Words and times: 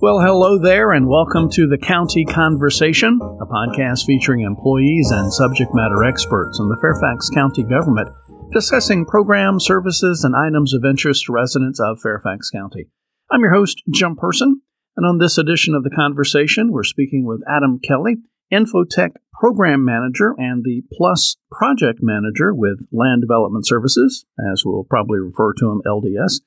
Well, 0.00 0.20
hello 0.20 0.60
there, 0.60 0.92
and 0.92 1.08
welcome 1.08 1.50
to 1.50 1.66
the 1.66 1.76
County 1.76 2.24
Conversation, 2.24 3.18
a 3.20 3.46
podcast 3.46 4.06
featuring 4.06 4.42
employees 4.42 5.10
and 5.10 5.32
subject 5.32 5.74
matter 5.74 6.04
experts 6.04 6.60
in 6.60 6.68
the 6.68 6.78
Fairfax 6.80 7.28
County 7.30 7.64
government 7.64 8.08
discussing 8.52 9.04
programs, 9.04 9.64
services, 9.64 10.22
and 10.22 10.36
items 10.36 10.72
of 10.72 10.84
interest 10.84 11.24
to 11.24 11.32
residents 11.32 11.80
of 11.80 12.00
Fairfax 12.00 12.48
County. 12.48 12.86
I'm 13.28 13.40
your 13.40 13.52
host, 13.52 13.82
Jim 13.92 14.14
Person, 14.14 14.62
and 14.96 15.04
on 15.04 15.18
this 15.18 15.36
edition 15.36 15.74
of 15.74 15.82
the 15.82 15.90
conversation, 15.90 16.70
we're 16.70 16.84
speaking 16.84 17.26
with 17.26 17.42
Adam 17.50 17.80
Kelly, 17.80 18.18
Infotech 18.52 19.16
Program 19.34 19.84
Manager 19.84 20.32
and 20.38 20.62
the 20.62 20.82
Plus 20.92 21.38
Project 21.50 21.98
Manager 22.02 22.54
with 22.54 22.86
Land 22.92 23.20
Development 23.20 23.66
Services, 23.66 24.24
as 24.52 24.62
we'll 24.64 24.86
probably 24.88 25.18
refer 25.18 25.54
to 25.54 25.72
him, 25.72 25.82
LDS. 25.84 26.38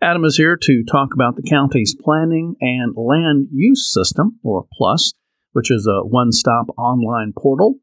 Adam 0.00 0.24
is 0.24 0.36
here 0.36 0.56
to 0.56 0.84
talk 0.84 1.08
about 1.12 1.34
the 1.34 1.42
county's 1.42 1.96
planning 2.00 2.54
and 2.60 2.94
land 2.96 3.48
use 3.52 3.92
system, 3.92 4.38
or 4.44 4.64
PLUS, 4.78 5.14
which 5.52 5.72
is 5.72 5.88
a 5.88 6.06
one 6.06 6.30
stop 6.30 6.66
online 6.78 7.32
portal 7.36 7.80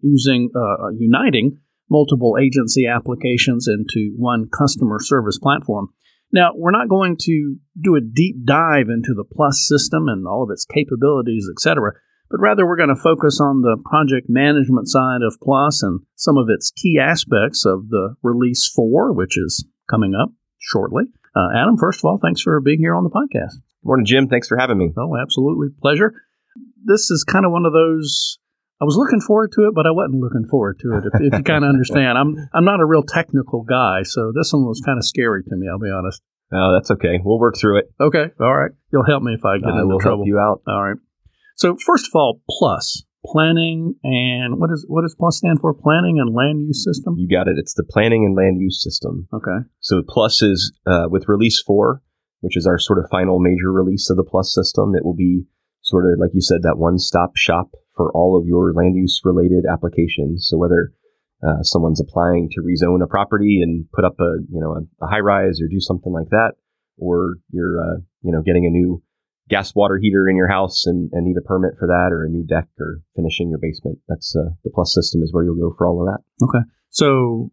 using 0.00 0.50
uh, 0.54 0.90
uniting 0.96 1.58
multiple 1.90 2.36
agency 2.40 2.86
applications 2.86 3.66
into 3.66 4.14
one 4.16 4.48
customer 4.48 4.98
service 5.00 5.38
platform. 5.40 5.88
Now, 6.32 6.52
we're 6.54 6.70
not 6.70 6.88
going 6.88 7.16
to 7.22 7.56
do 7.80 7.96
a 7.96 8.00
deep 8.00 8.44
dive 8.44 8.88
into 8.88 9.12
the 9.14 9.24
PLUS 9.24 9.66
system 9.66 10.06
and 10.06 10.26
all 10.26 10.44
of 10.44 10.50
its 10.50 10.64
capabilities, 10.64 11.48
etc., 11.50 11.94
but 12.30 12.40
rather 12.40 12.64
we're 12.64 12.76
going 12.76 12.94
to 12.94 13.00
focus 13.00 13.40
on 13.40 13.62
the 13.62 13.76
project 13.88 14.26
management 14.28 14.88
side 14.88 15.22
of 15.26 15.38
PLUS 15.40 15.82
and 15.82 16.00
some 16.14 16.36
of 16.36 16.46
its 16.48 16.70
key 16.70 16.96
aspects 17.00 17.64
of 17.66 17.88
the 17.88 18.14
Release 18.22 18.70
4, 18.72 19.12
which 19.12 19.36
is 19.36 19.66
coming 19.90 20.14
up 20.14 20.30
shortly. 20.58 21.04
Uh, 21.36 21.48
Adam, 21.54 21.76
first 21.76 22.00
of 22.00 22.04
all, 22.06 22.18
thanks 22.20 22.40
for 22.40 22.60
being 22.60 22.78
here 22.78 22.94
on 22.94 23.04
the 23.04 23.10
podcast. 23.10 23.56
Morning, 23.84 24.06
Jim. 24.06 24.26
Thanks 24.26 24.48
for 24.48 24.56
having 24.56 24.78
me. 24.78 24.90
Oh, 24.96 25.16
absolutely. 25.20 25.68
Pleasure. 25.82 26.14
This 26.84 27.10
is 27.10 27.24
kind 27.24 27.44
of 27.44 27.52
one 27.52 27.66
of 27.66 27.74
those. 27.74 28.38
I 28.80 28.84
was 28.84 28.96
looking 28.96 29.20
forward 29.20 29.52
to 29.52 29.68
it, 29.68 29.74
but 29.74 29.86
I 29.86 29.90
wasn't 29.90 30.20
looking 30.20 30.46
forward 30.46 30.78
to 30.80 30.96
it. 30.96 31.04
If, 31.12 31.20
if 31.20 31.38
you 31.38 31.44
kind 31.44 31.64
of 31.64 31.68
understand, 31.68 32.16
I'm 32.16 32.48
I'm 32.54 32.64
not 32.64 32.80
a 32.80 32.86
real 32.86 33.02
technical 33.02 33.62
guy, 33.62 34.02
so 34.02 34.32
this 34.34 34.52
one 34.52 34.64
was 34.64 34.80
kind 34.84 34.98
of 34.98 35.04
scary 35.04 35.42
to 35.44 35.56
me. 35.56 35.66
I'll 35.70 35.78
be 35.78 35.90
honest. 35.90 36.22
Oh, 36.52 36.72
that's 36.74 36.90
okay. 36.92 37.20
We'll 37.22 37.38
work 37.38 37.56
through 37.58 37.78
it. 37.80 37.86
Okay, 38.00 38.26
all 38.40 38.54
right. 38.56 38.70
You'll 38.92 39.04
help 39.04 39.22
me 39.22 39.34
if 39.34 39.44
I 39.44 39.58
get 39.58 39.68
I 39.68 39.80
into 39.80 39.86
will 39.88 40.00
trouble. 40.00 40.18
help 40.18 40.26
you 40.28 40.38
out. 40.38 40.62
All 40.66 40.82
right. 40.82 40.96
So 41.56 41.76
first 41.84 42.06
of 42.06 42.12
all, 42.14 42.40
plus 42.48 43.04
planning 43.26 43.94
and 44.02 44.58
what 44.58 44.70
is 44.70 44.84
what 44.88 45.02
does 45.02 45.14
plus 45.18 45.38
stand 45.38 45.60
for? 45.60 45.74
Planning 45.74 46.18
and 46.18 46.34
land 46.34 46.62
use 46.66 46.84
system. 46.84 47.16
You 47.18 47.28
got 47.28 47.48
it. 47.48 47.56
It's 47.58 47.74
the 47.74 47.84
planning 47.84 48.24
and 48.24 48.36
land 48.36 48.60
use 48.60 48.82
system. 48.82 49.28
Okay. 49.32 49.66
So 49.80 50.02
Plus 50.06 50.42
is 50.42 50.72
uh, 50.86 51.06
with 51.10 51.28
Release 51.28 51.62
4, 51.66 52.02
which 52.40 52.56
is 52.56 52.66
our 52.66 52.78
sort 52.78 52.98
of 52.98 53.06
final 53.10 53.38
major 53.38 53.72
release 53.72 54.08
of 54.10 54.16
the 54.16 54.24
Plus 54.24 54.54
system. 54.54 54.94
It 54.94 55.04
will 55.04 55.16
be 55.16 55.44
sort 55.82 56.04
of, 56.04 56.18
like 56.18 56.30
you 56.34 56.40
said, 56.40 56.62
that 56.62 56.78
one 56.78 56.98
stop 56.98 57.32
shop 57.36 57.70
for 57.96 58.12
all 58.12 58.38
of 58.38 58.46
your 58.46 58.72
land 58.72 58.96
use 58.96 59.20
related 59.24 59.64
applications. 59.70 60.46
So 60.48 60.58
whether 60.58 60.92
uh, 61.46 61.62
someone's 61.62 62.00
applying 62.00 62.48
to 62.52 62.60
rezone 62.60 63.02
a 63.02 63.06
property 63.06 63.60
and 63.62 63.86
put 63.92 64.04
up 64.04 64.14
a 64.20 64.38
you 64.50 64.60
know 64.60 64.72
a, 64.72 65.04
a 65.04 65.08
high 65.08 65.20
rise 65.20 65.60
or 65.60 65.68
do 65.68 65.80
something 65.80 66.12
like 66.12 66.28
that, 66.30 66.52
or 66.98 67.36
you're 67.50 67.80
uh, 67.80 67.96
you 68.22 68.32
know 68.32 68.42
getting 68.42 68.66
a 68.66 68.70
new 68.70 69.02
gas 69.48 69.74
water 69.74 69.98
heater 70.00 70.28
in 70.28 70.36
your 70.36 70.48
house 70.48 70.86
and, 70.86 71.10
and 71.12 71.24
need 71.26 71.36
a 71.38 71.46
permit 71.46 71.72
for 71.78 71.86
that, 71.86 72.12
or 72.12 72.24
a 72.24 72.28
new 72.28 72.44
deck, 72.44 72.68
or 72.78 73.00
finishing 73.14 73.50
your 73.50 73.58
basement. 73.60 73.98
That's 74.08 74.34
uh, 74.36 74.50
the 74.64 74.70
Plus 74.74 74.92
system 74.92 75.22
is 75.22 75.32
where 75.32 75.44
you'll 75.44 75.56
go 75.56 75.74
for 75.76 75.86
all 75.86 76.00
of 76.00 76.08
that. 76.12 76.44
Okay. 76.44 76.64
So 76.90 77.50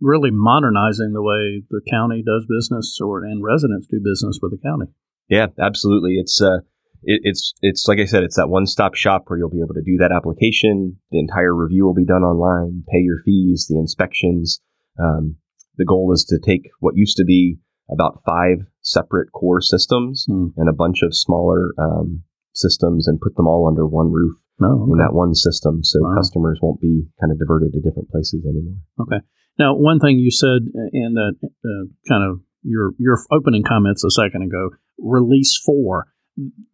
really 0.00 0.30
modernizing 0.30 1.12
the 1.12 1.22
way 1.22 1.62
the 1.70 1.80
county 1.90 2.22
does 2.24 2.46
business 2.48 2.98
or 3.00 3.24
and 3.24 3.42
residents 3.42 3.86
do 3.86 4.00
business 4.04 4.38
with 4.42 4.52
the 4.52 4.58
county. 4.58 4.86
Yeah, 5.28 5.46
absolutely. 5.58 6.16
It's 6.16 6.40
uh, 6.40 6.58
it, 7.02 7.20
it's 7.24 7.54
it's 7.60 7.86
like 7.88 7.98
I 7.98 8.04
said, 8.04 8.22
it's 8.22 8.36
that 8.36 8.48
one 8.48 8.66
stop 8.66 8.94
shop 8.94 9.24
where 9.26 9.38
you'll 9.38 9.50
be 9.50 9.62
able 9.64 9.74
to 9.74 9.82
do 9.82 9.96
that 9.98 10.12
application. 10.12 10.98
The 11.10 11.18
entire 11.18 11.54
review 11.54 11.84
will 11.84 11.94
be 11.94 12.04
done 12.04 12.22
online. 12.22 12.84
Pay 12.90 13.00
your 13.00 13.18
fees, 13.24 13.66
the 13.68 13.78
inspections. 13.78 14.60
Um, 14.98 15.36
the 15.76 15.84
goal 15.84 16.12
is 16.12 16.24
to 16.26 16.38
take 16.38 16.70
what 16.80 16.96
used 16.96 17.16
to 17.16 17.24
be 17.24 17.58
about 17.90 18.20
five 18.24 18.66
separate 18.80 19.30
core 19.32 19.60
systems 19.60 20.24
Hmm. 20.28 20.48
and 20.56 20.68
a 20.68 20.72
bunch 20.72 21.02
of 21.02 21.14
smaller 21.14 21.70
um, 21.78 22.22
systems 22.54 23.08
and 23.08 23.20
put 23.20 23.34
them 23.36 23.46
all 23.46 23.66
under 23.68 23.86
one 23.86 24.10
roof 24.12 24.34
Oh, 24.62 24.86
in 24.92 24.98
that 24.98 25.12
one 25.12 25.34
system, 25.34 25.82
so 25.82 25.98
Wow. 26.00 26.14
customers 26.14 26.60
won't 26.62 26.80
be 26.80 27.08
kind 27.20 27.32
of 27.32 27.38
diverted 27.40 27.72
to 27.72 27.80
different 27.80 28.08
places 28.10 28.44
anymore. 28.46 28.76
Okay. 29.00 29.18
Now, 29.58 29.74
one 29.76 29.98
thing 29.98 30.18
you 30.20 30.30
said 30.30 30.62
in 30.92 31.14
that 31.14 31.34
uh, 31.42 31.86
kind 32.08 32.22
of 32.30 32.40
your 32.62 32.92
your 32.98 33.18
opening 33.32 33.64
comments 33.64 34.04
a 34.04 34.10
second 34.10 34.42
ago, 34.42 34.70
release 34.98 35.60
four. 35.66 36.06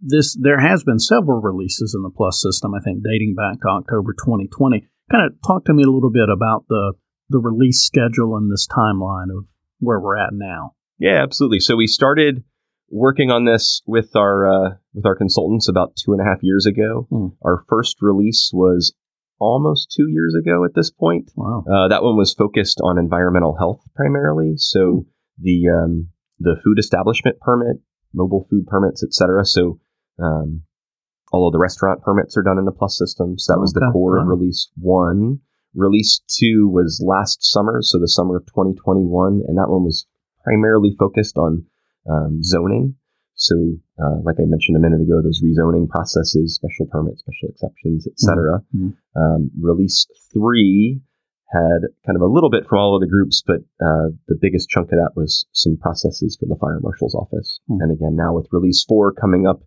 This 0.01 0.37
there 0.41 0.61
has 0.61 0.85
been 0.85 0.99
several 0.99 1.41
releases 1.41 1.95
in 1.95 2.03
the 2.03 2.11
Plus 2.15 2.41
system. 2.43 2.75
I 2.75 2.81
think 2.81 3.03
dating 3.03 3.35
back 3.35 3.61
to 3.63 3.69
October 3.69 4.13
2020. 4.13 4.87
Kind 5.11 5.27
of 5.27 5.33
talk 5.47 5.65
to 5.65 5.75
me 5.75 5.83
a 5.83 5.91
little 5.91 6.11
bit 6.13 6.29
about 6.29 6.67
the 6.69 6.93
the 7.31 7.39
release 7.39 7.81
schedule 7.81 8.37
and 8.37 8.51
this 8.53 8.67
timeline 8.69 9.31
of 9.37 9.47
where 9.79 10.01
we're 10.01 10.17
at 10.19 10.33
now. 10.33 10.75
Yeah, 11.01 11.23
absolutely. 11.23 11.61
So 11.61 11.77
we 11.77 11.87
started 11.87 12.45
working 12.91 13.31
on 13.31 13.45
this 13.47 13.81
with 13.87 14.15
our 14.15 14.47
uh, 14.47 14.71
with 14.95 15.07
our 15.07 15.17
consultants 15.17 15.69
about 15.69 15.97
two 15.97 16.13
and 16.13 16.21
a 16.21 16.25
half 16.25 16.39
years 16.43 16.67
ago. 16.67 17.07
Hmm. 17.11 17.29
Our 17.45 17.65
first 17.69 17.97
release 18.03 18.51
was 18.53 18.95
almost 19.41 19.91
two 19.97 20.09
years 20.11 20.35
ago 20.41 20.65
at 20.65 20.75
this 20.75 20.91
point. 20.91 21.33
Wow. 21.35 21.65
Uh, 21.67 21.89
that 21.89 22.03
one 22.03 22.17
was 22.17 22.35
focused 22.35 22.81
on 22.85 22.99
environmental 22.99 23.57
health 23.57 23.81
primarily. 23.97 24.53
So 24.57 25.07
the 25.41 25.69
um, 25.69 26.09
the 26.39 26.61
food 26.63 26.79
establishment 26.79 27.41
permit, 27.41 27.79
mobile 28.13 28.47
food 28.51 28.67
permits, 28.67 29.03
etc. 29.03 29.47
So 29.47 29.81
um, 30.23 30.63
all 31.33 31.49
of 31.49 31.53
the 31.53 31.59
restaurant 31.59 32.03
permits 32.03 32.37
are 32.37 32.43
done 32.43 32.59
in 32.59 32.67
the 32.67 32.73
Plus 32.73 32.99
system. 32.99 33.39
So 33.39 33.55
that 33.55 33.61
was 33.61 33.73
the 33.73 33.81
Okay. 33.81 33.93
core 33.93 34.19
of 34.19 34.27
release 34.27 34.71
one. 34.77 35.41
Release 35.75 36.21
two 36.29 36.69
was 36.69 37.03
last 37.07 37.39
summer, 37.45 37.79
so 37.81 37.99
the 37.99 38.09
summer 38.09 38.37
of 38.37 38.45
2021, 38.47 39.43
and 39.47 39.57
that 39.57 39.71
one 39.71 39.85
was 39.85 40.05
primarily 40.45 40.95
focused 40.99 41.37
on 41.39 41.65
um, 42.11 42.43
zoning. 42.43 42.95
So, 43.35 43.55
uh, 43.99 44.21
like 44.23 44.37
I 44.39 44.45
mentioned 44.45 44.77
a 44.77 44.81
minute 44.81 45.01
ago, 45.01 45.23
those 45.23 45.43
rezoning 45.43 45.89
processes, 45.89 46.55
special 46.55 46.87
permits, 46.91 47.21
special 47.21 47.49
exceptions, 47.49 48.07
etc. 48.07 48.63
Mhm. 48.75 48.95
Um, 49.17 49.51
release 49.61 50.07
three 50.33 51.01
had 51.53 51.81
kind 52.07 52.17
of 52.17 52.23
a 52.23 52.27
little 52.33 52.51
bit 52.51 52.67
from 52.69 52.79
all 52.79 52.95
of 52.95 53.01
the 53.01 53.09
groups, 53.09 53.43
but 53.45 53.61
uh, 53.85 54.11
the 54.29 54.37
biggest 54.41 54.69
chunk 54.69 54.87
of 54.93 54.99
that 54.99 55.13
was 55.17 55.47
some 55.53 55.77
processes 55.79 56.37
for 56.39 56.47
the 56.47 56.57
fire 56.61 56.79
marshal's 56.81 57.15
office. 57.15 57.61
Hmm. 57.67 57.81
And 57.81 57.93
again, 57.93 58.15
now 58.15 58.35
with 58.35 58.47
release 58.53 58.85
four 58.89 59.13
coming 59.13 59.47
up 59.47 59.63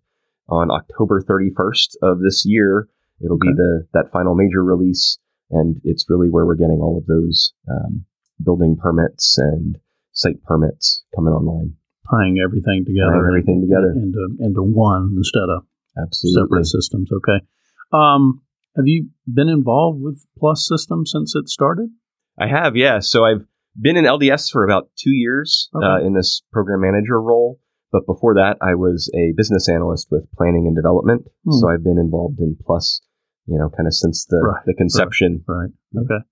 on 0.48 0.70
October 0.70 1.20
31st 1.20 1.96
of 2.02 2.20
this 2.20 2.44
year, 2.46 2.88
it'll 3.20 3.36
Okay. 3.36 3.48
be 3.48 3.54
the 3.54 3.86
that 3.92 4.10
final 4.12 4.34
major 4.34 4.62
release, 4.64 5.18
and 5.50 5.80
it's 5.84 6.08
really 6.08 6.30
where 6.30 6.46
we're 6.46 6.54
getting 6.54 6.80
all 6.80 6.96
of 6.96 7.06
those 7.06 7.52
um, 7.68 8.04
building 8.42 8.76
permits 8.76 9.36
and 9.36 9.78
site 10.14 10.42
permits 10.44 11.04
coming 11.14 11.32
online. 11.32 11.74
Tying 12.10 12.38
everything 12.44 12.84
together, 12.86 13.12
Tying 13.12 13.26
everything 13.28 13.60
together. 13.62 13.92
into 13.96 14.36
into 14.40 14.62
one 14.62 15.14
instead 15.16 15.48
of 15.48 15.64
Absolutely. 16.00 16.42
separate 16.42 16.66
systems. 16.66 17.10
Okay. 17.12 17.44
Um, 17.92 18.42
have 18.76 18.86
you 18.86 19.10
been 19.32 19.48
involved 19.48 20.00
with 20.02 20.26
Plus 20.38 20.66
System 20.66 21.06
since 21.06 21.34
it 21.36 21.48
started? 21.48 21.90
I 22.38 22.48
have, 22.48 22.76
yeah. 22.76 22.98
So 22.98 23.24
I've 23.24 23.46
been 23.80 23.96
in 23.96 24.04
LDS 24.04 24.50
for 24.50 24.64
about 24.64 24.90
two 24.98 25.12
years 25.14 25.68
Okay. 25.74 25.86
uh, 25.86 25.98
in 26.06 26.14
this 26.14 26.42
program 26.52 26.80
manager 26.80 27.20
role. 27.20 27.60
But 27.92 28.06
before 28.06 28.34
that, 28.34 28.56
I 28.60 28.74
was 28.74 29.08
a 29.14 29.32
business 29.36 29.68
analyst 29.68 30.08
with 30.10 30.26
planning 30.36 30.66
and 30.66 30.74
development. 30.74 31.26
Hmm. 31.44 31.52
So 31.52 31.68
I've 31.70 31.84
been 31.84 31.98
involved 31.98 32.40
in 32.40 32.56
Plus, 32.66 33.00
you 33.46 33.56
know, 33.56 33.70
kind 33.70 33.86
of 33.86 33.94
since 33.94 34.26
the, 34.28 34.38
Right, 34.44 34.62
the 34.66 34.74
conception. 34.74 35.44
Right. 35.46 35.70
Okay. 35.96 36.24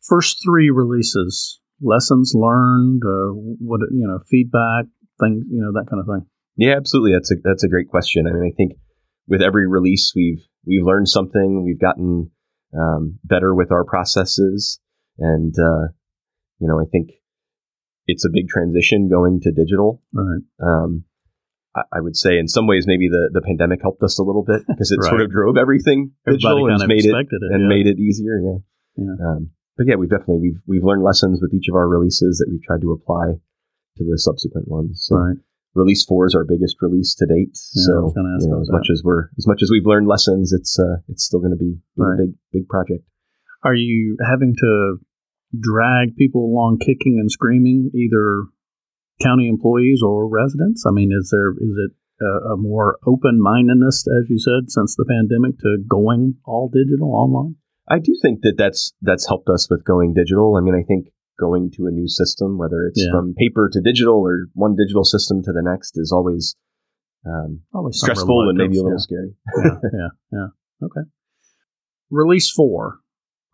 First 0.00 0.42
three 0.44 0.68
releases, 0.70 1.60
lessons 1.82 2.32
learned, 2.34 3.02
uh, 3.04 3.32
what 3.60 3.80
you 3.90 4.06
know, 4.06 4.18
feedback, 4.28 4.86
things, 5.20 5.44
you 5.50 5.60
know, 5.60 5.72
that 5.72 5.86
kind 5.90 6.00
of 6.00 6.06
thing. 6.06 6.26
Yeah, 6.56 6.76
absolutely. 6.76 7.12
That's 7.12 7.30
a 7.32 7.36
that's 7.42 7.64
a 7.64 7.68
great 7.68 7.88
question. 7.88 8.26
I 8.26 8.32
mean, 8.32 8.50
I 8.52 8.54
think 8.56 8.72
with 9.28 9.42
every 9.42 9.66
release, 9.68 10.12
we've 10.14 10.46
we've 10.66 10.84
learned 10.84 11.08
something. 11.08 11.64
We've 11.64 11.80
gotten 11.80 12.30
um, 12.78 13.18
better 13.24 13.54
with 13.54 13.72
our 13.72 13.84
processes, 13.84 14.80
and 15.18 15.54
uh, 15.58 15.92
you 16.58 16.68
know, 16.68 16.80
I 16.80 16.84
think 16.90 17.10
it's 18.06 18.24
a 18.24 18.30
big 18.32 18.48
transition 18.48 19.08
going 19.08 19.40
to 19.42 19.52
digital. 19.52 20.02
Right. 20.12 20.42
Um, 20.62 21.04
I, 21.74 21.82
I 21.94 22.00
would 22.00 22.16
say 22.16 22.38
in 22.38 22.48
some 22.48 22.66
ways 22.66 22.84
maybe 22.86 23.08
the, 23.08 23.30
the 23.32 23.40
pandemic 23.40 23.80
helped 23.80 24.02
us 24.02 24.18
a 24.18 24.22
little 24.22 24.44
bit 24.44 24.62
because 24.66 24.90
it 24.90 25.02
sort 25.08 25.20
of 25.20 25.30
drove 25.30 25.56
everything 25.56 26.12
digital 26.26 26.68
Everybody 26.68 26.82
and 26.82 26.88
made 26.88 27.06
it 27.06 27.14
it, 27.14 27.42
and 27.52 27.62
yeah. 27.62 27.68
made 27.68 27.86
it 27.86 27.98
easier. 27.98 28.38
Yeah. 28.42 28.58
Yeah. 28.96 29.26
Um, 29.26 29.50
but 29.76 29.86
yeah, 29.86 29.96
we've 29.96 30.10
definitely 30.10 30.38
we've 30.40 30.60
we've 30.66 30.84
learned 30.84 31.02
lessons 31.02 31.40
with 31.40 31.52
each 31.54 31.68
of 31.68 31.74
our 31.74 31.88
releases 31.88 32.38
that 32.38 32.48
we've 32.50 32.62
tried 32.62 32.80
to 32.82 32.92
apply 32.92 33.38
to 33.96 34.04
the 34.04 34.18
subsequent 34.18 34.68
ones. 34.68 35.04
So 35.08 35.16
right. 35.16 35.36
release 35.74 36.04
four 36.04 36.26
is 36.26 36.34
our 36.34 36.44
biggest 36.44 36.76
release 36.80 37.14
to 37.16 37.26
date. 37.26 37.56
Yeah, 37.74 37.84
so 37.86 37.92
was 38.02 38.14
gonna 38.14 38.34
ask 38.36 38.44
you 38.44 38.50
know, 38.50 38.60
as 38.60 38.68
that. 38.68 38.72
much 38.74 38.88
as 38.90 39.02
we're 39.04 39.28
as 39.38 39.46
much 39.46 39.62
as 39.62 39.70
we've 39.70 39.86
learned 39.86 40.06
lessons, 40.08 40.52
it's 40.52 40.78
uh 40.78 41.00
it's 41.08 41.24
still 41.24 41.40
going 41.40 41.52
to 41.52 41.56
be 41.56 41.76
a 41.98 42.02
Right. 42.02 42.18
big 42.18 42.34
big 42.52 42.68
project. 42.68 43.04
Are 43.64 43.74
you 43.74 44.16
having 44.26 44.54
to 44.58 44.98
drag 45.58 46.16
people 46.16 46.44
along 46.44 46.78
kicking 46.78 47.18
and 47.20 47.30
screaming, 47.30 47.90
either 47.94 48.44
county 49.22 49.48
employees 49.48 50.00
or 50.02 50.28
residents? 50.28 50.84
I 50.86 50.90
mean, 50.90 51.10
is 51.12 51.30
there 51.30 51.50
is 51.52 51.76
it 51.76 51.92
a, 52.24 52.54
a 52.54 52.56
more 52.56 52.98
open 53.06 53.40
mindedness, 53.40 54.04
as 54.08 54.28
you 54.28 54.38
said, 54.38 54.70
since 54.70 54.96
the 54.96 55.04
pandemic 55.08 55.58
to 55.60 55.78
going 55.88 56.36
all 56.44 56.70
digital 56.72 57.14
online? 57.14 57.56
I 57.92 57.98
do 57.98 58.12
think 58.22 58.40
that 58.42 58.54
that's 58.56 58.92
that's 59.02 59.26
helped 59.28 59.48
us 59.50 59.68
with 59.70 59.84
going 59.84 60.14
digital. 60.14 60.56
I 60.56 60.60
mean, 60.60 60.74
I 60.74 60.82
think 60.82 61.08
going 61.38 61.70
to 61.76 61.86
a 61.86 61.90
new 61.90 62.08
system, 62.08 62.56
whether 62.58 62.86
it's 62.88 63.02
Yeah. 63.04 63.12
from 63.12 63.34
paper 63.36 63.68
to 63.72 63.80
digital 63.80 64.14
or 64.16 64.46
one 64.54 64.74
digital 64.76 65.04
system 65.04 65.42
to 65.42 65.52
the 65.52 65.62
next, 65.62 65.92
is 65.98 66.12
always 66.12 66.56
um, 67.26 67.60
Always 67.72 67.98
stressful 68.00 68.48
and 68.48 68.58
maybe 68.58 68.78
a 68.78 68.82
little 68.82 68.98
reluctance, 68.98 69.04
scary. 69.04 69.30
yeah, 69.64 69.78
yeah, 70.00 70.08
yeah. 70.32 70.86
Okay. 70.86 71.04
Release 72.10 72.50
four 72.50 73.00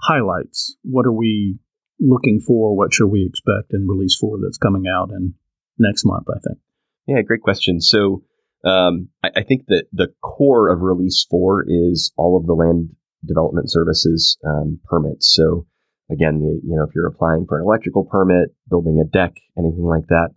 highlights. 0.03 0.77
What 0.83 1.05
are 1.07 1.13
we 1.13 1.59
looking 2.01 2.41
for? 2.47 2.77
What 2.77 2.95
should 2.95 3.09
we 3.09 3.27
expect 3.29 3.73
in 3.73 3.87
release 3.89 4.17
four 4.21 4.39
that's 4.43 4.59
coming 4.59 4.85
out 4.89 5.11
in 5.11 5.35
next 5.79 6.05
month? 6.07 6.27
I 6.31 6.39
think. 6.47 6.59
Yeah, 7.07 7.23
great 7.23 7.43
question. 7.43 7.81
So 7.81 8.23
um, 8.65 9.09
I, 9.23 9.31
I 9.37 9.43
think 9.43 9.67
that 9.69 9.85
the 9.93 10.09
core 10.23 10.69
of 10.73 10.81
release 10.83 11.27
four 11.31 11.65
is 11.67 12.13
all 12.17 12.37
of 12.39 12.47
the 12.47 12.55
land 12.55 12.91
development 13.27 13.71
services 13.71 14.39
um, 14.47 14.81
permits. 14.85 15.35
So 15.35 15.67
again, 16.11 16.41
you, 16.41 16.77
know, 16.77 16.85
if 16.85 16.95
you're 16.95 17.07
applying 17.07 17.47
for 17.47 17.59
an 17.59 17.65
electrical 17.65 18.05
permit, 18.05 18.55
building 18.69 19.01
a 19.01 19.09
deck, 19.09 19.37
anything 19.59 19.85
like 19.85 20.07
that, 20.09 20.31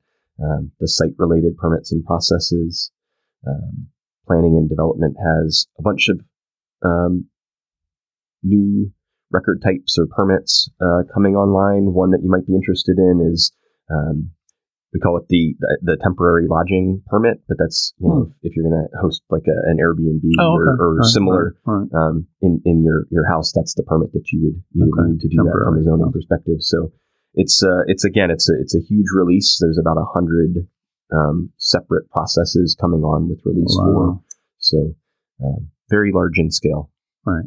um, 0.43 0.71
the 0.79 0.87
site 0.87 1.13
related 1.17 1.57
permits 1.57 1.91
and 1.91 2.03
processes, 2.03 2.91
um, 3.47 3.87
planning 4.27 4.55
and 4.57 4.69
development 4.69 5.15
has 5.23 5.67
a 5.79 5.81
bunch 5.81 6.09
of 6.09 6.19
um, 6.83 7.25
new 8.43 8.91
record 9.31 9.61
types 9.63 9.97
or 9.97 10.07
permits 10.07 10.69
uh, 10.81 11.03
coming 11.13 11.35
online. 11.35 11.93
One 11.93 12.11
that 12.11 12.21
you 12.23 12.29
might 12.29 12.45
be 12.45 12.55
interested 12.55 12.97
in 12.97 13.29
is 13.31 13.51
um, 13.89 14.31
we 14.93 14.99
call 14.99 15.17
it 15.17 15.23
the, 15.29 15.55
the 15.59 15.77
the 15.81 15.97
temporary 15.97 16.47
lodging 16.49 17.01
permit, 17.07 17.41
but 17.47 17.57
that's 17.57 17.93
you 17.99 18.09
know 18.09 18.27
if, 18.27 18.35
if 18.43 18.55
you're 18.55 18.67
going 18.67 18.75
to 18.75 18.97
host 18.99 19.23
like 19.29 19.47
a, 19.47 19.57
an 19.71 19.77
Airbnb 19.79 20.23
or, 20.39 20.75
or 20.75 20.87
All 20.87 20.95
right, 20.97 21.05
similar 21.05 21.55
all 21.65 21.75
right. 21.75 21.87
um, 21.95 22.27
in 22.41 22.61
in 22.65 22.83
your 22.83 23.05
your 23.09 23.27
house, 23.27 23.51
that's 23.53 23.73
the 23.75 23.83
permit 23.83 24.11
that 24.13 24.27
you 24.31 24.41
would 24.43 24.63
you 24.73 24.83
Okay, 24.83 25.01
would 25.01 25.11
need 25.11 25.21
to 25.21 25.29
do 25.29 25.37
that 25.43 25.61
from 25.63 25.79
a 25.79 25.83
zoning 25.83 26.07
yeah. 26.07 26.11
perspective. 26.11 26.57
So 26.59 26.91
it's 27.33 27.63
uh, 27.63 27.83
it's 27.87 28.03
again 28.03 28.29
it's 28.31 28.49
a 28.49 28.53
it's 28.59 28.75
a 28.75 28.81
huge 28.81 29.07
release. 29.15 29.57
There's 29.61 29.79
about 29.79 29.97
a 29.97 30.05
hundred 30.13 30.67
um, 31.13 31.51
separate 31.57 32.09
processes 32.09 32.75
coming 32.79 33.01
on 33.01 33.29
with 33.29 33.39
release 33.45 33.75
four, 33.75 34.19
so 34.59 34.95
um, 35.43 35.69
very 35.89 36.11
large 36.13 36.37
in 36.37 36.51
scale. 36.51 36.91
Right. 37.25 37.45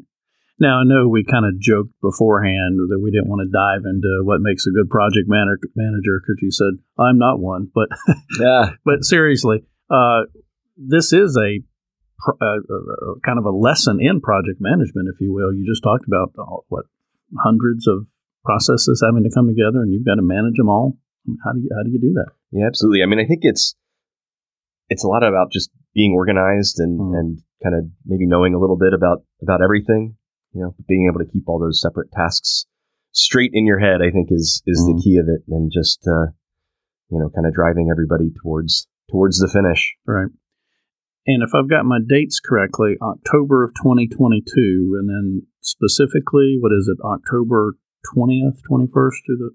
Now, 0.61 0.81
I 0.81 0.85
know 0.85 1.09
we 1.09 1.25
kind 1.25 1.45
of 1.45 1.59
joked 1.59 1.91
beforehand 2.01 2.79
that 2.89 3.01
we 3.03 3.11
didn't 3.11 3.29
want 3.29 3.43
to 3.43 3.51
dive 3.51 3.83
into 3.85 4.23
what 4.23 4.39
makes 4.41 4.67
a 4.67 4.71
good 4.71 4.89
project 4.89 5.27
manager 5.27 5.67
manager 5.75 6.21
because 6.23 6.39
you 6.41 6.51
said 6.51 6.79
I'm 6.99 7.19
not 7.19 7.41
one, 7.41 7.71
but 7.75 7.89
Yeah, 8.41 8.71
but 8.85 9.03
seriously, 9.05 9.65
uh, 9.91 10.31
this 10.77 11.13
is 11.13 11.37
a 11.37 11.61
pr- 12.19 12.39
uh, 12.41 13.19
kind 13.27 13.39
of 13.39 13.45
a 13.47 13.51
lesson 13.51 13.99
in 14.01 14.21
project 14.21 14.59
management, 14.61 15.09
if 15.13 15.21
you 15.21 15.33
will. 15.35 15.53
You 15.53 15.67
just 15.67 15.83
talked 15.83 16.07
about 16.07 16.33
what 16.69 16.87
hundreds 17.43 17.89
of 17.89 18.07
processes 18.45 19.03
having 19.05 19.25
to 19.25 19.35
come 19.35 19.49
together, 19.49 19.83
and 19.83 19.93
you've 19.93 20.07
got 20.07 20.17
to 20.17 20.23
manage 20.23 20.57
them 20.57 20.69
all. 20.69 20.97
How 21.45 21.53
do 21.53 21.61
you 21.61 21.71
how 21.75 21.83
do 21.83 21.91
you 21.91 21.99
do 22.01 22.13
that? 22.15 22.31
Yeah, 22.53 22.67
absolutely. 22.67 23.03
I 23.03 23.07
mean, 23.07 23.19
I 23.19 23.27
think 23.27 23.41
it's 23.43 23.75
it's 24.89 25.03
a 25.05 25.09
lot 25.09 25.25
about 25.25 25.51
just 25.51 25.71
being 25.95 26.13
organized 26.15 26.79
and 26.79 27.01
Mm. 27.01 27.19
and 27.19 27.39
kind 27.63 27.75
of 27.75 27.85
maybe 28.05 28.27
knowing 28.27 28.55
a 28.55 28.59
little 28.61 28.77
bit 28.77 28.93
about 28.93 29.25
about 29.43 29.63
everything. 29.63 30.17
You 30.55 30.63
know, 30.63 30.75
being 30.89 31.09
able 31.11 31.25
to 31.25 31.31
keep 31.31 31.45
all 31.49 31.59
those 31.59 31.81
separate 31.81 32.11
tasks 32.13 32.67
straight 33.13 33.51
in 33.55 33.67
your 33.67 33.79
head, 33.81 34.01
I 34.03 34.11
think 34.11 34.29
is 34.31 34.63
is 34.67 34.81
Mm. 34.83 34.87
the 34.97 35.03
key 35.03 35.17
of 35.19 35.27
it, 35.29 35.43
and 35.49 35.71
just 35.73 36.07
uh, 36.07 36.27
you 37.11 37.19
know, 37.19 37.29
kind 37.35 37.47
of 37.47 37.55
driving 37.55 37.89
everybody 37.91 38.31
towards 38.43 38.87
towards 39.11 39.39
the 39.39 39.49
finish. 39.49 39.95
Right. 40.07 40.29
And 41.27 41.43
if 41.43 41.55
I've 41.55 41.71
got 41.71 41.85
my 41.87 41.99
dates 42.07 42.39
correctly, 42.41 42.97
October 43.01 43.65
of 43.65 43.73
2022, 43.75 44.97
and 45.01 45.09
then 45.09 45.47
specifically, 45.61 46.59
what 46.61 46.73
is 46.73 46.89
it, 46.89 47.03
October 47.05 47.77
20th, 48.15 48.61
21st 48.71 49.17
to 49.27 49.37
the. 49.39 49.51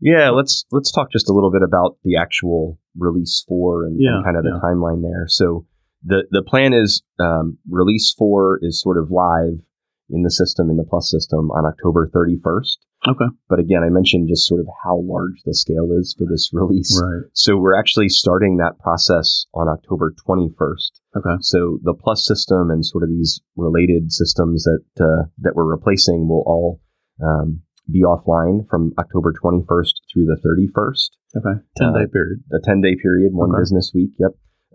Yeah, 0.00 0.30
let's 0.30 0.64
let's 0.70 0.92
talk 0.92 1.10
just 1.10 1.30
a 1.30 1.32
little 1.32 1.50
bit 1.50 1.62
about 1.62 1.96
the 2.04 2.16
actual 2.16 2.78
release 2.96 3.42
four 3.48 3.86
and, 3.86 3.96
Yeah, 3.98 4.16
and 4.16 4.24
kind 4.24 4.36
of 4.36 4.42
the 4.44 4.50
yeah. 4.50 4.60
timeline 4.62 5.02
there. 5.02 5.24
So 5.28 5.66
the 6.04 6.24
the 6.30 6.42
plan 6.42 6.74
is 6.74 7.02
um, 7.18 7.58
release 7.70 8.12
four 8.16 8.58
is 8.60 8.80
sort 8.82 8.98
of 8.98 9.10
live 9.10 9.64
in 10.14 10.22
the 10.22 10.30
system 10.30 10.70
in 10.70 10.76
the 10.76 10.84
Plus 10.88 11.10
system 11.10 11.50
on 11.50 11.66
October 11.66 12.08
31st. 12.14 12.76
Okay. 13.06 13.26
But 13.48 13.58
again, 13.58 13.82
I 13.84 13.90
mentioned 13.90 14.28
just 14.28 14.46
sort 14.46 14.60
of 14.60 14.66
how 14.84 15.00
large 15.04 15.42
the 15.44 15.52
scale 15.54 15.90
is 15.98 16.14
for 16.16 16.26
this 16.30 16.50
release. 16.54 16.98
Right. 17.02 17.22
So 17.34 17.56
we're 17.58 17.78
actually 17.78 18.08
starting 18.08 18.56
that 18.58 18.78
process 18.78 19.44
on 19.52 19.68
October 19.68 20.14
21st. 20.26 20.90
Okay. 21.16 21.36
So 21.40 21.78
the 21.82 21.94
Plus 21.94 22.24
system 22.26 22.70
and 22.70 22.84
sort 22.86 23.02
of 23.02 23.10
these 23.10 23.40
related 23.56 24.12
systems 24.12 24.64
that 24.64 25.04
uh, 25.04 25.28
that 25.38 25.52
we're 25.54 25.64
replacing 25.70 26.28
will 26.28 26.44
all 26.46 26.80
um, 27.22 27.60
be 27.90 28.02
offline 28.02 28.66
from 28.70 28.92
October 28.98 29.32
21st 29.42 29.92
through 30.12 30.24
the 30.24 30.40
31st, 30.40 31.10
Okay. 31.36 31.60
10 31.76 31.92
day 31.92 32.06
period. 32.10 32.38
a 32.52 32.58
10 32.64 32.80
day 32.80 32.96
period, 33.02 33.34
one 33.34 33.50
Okay. 33.50 33.60
business 33.60 33.92
week. 33.94 34.12
Yep. 34.18 34.30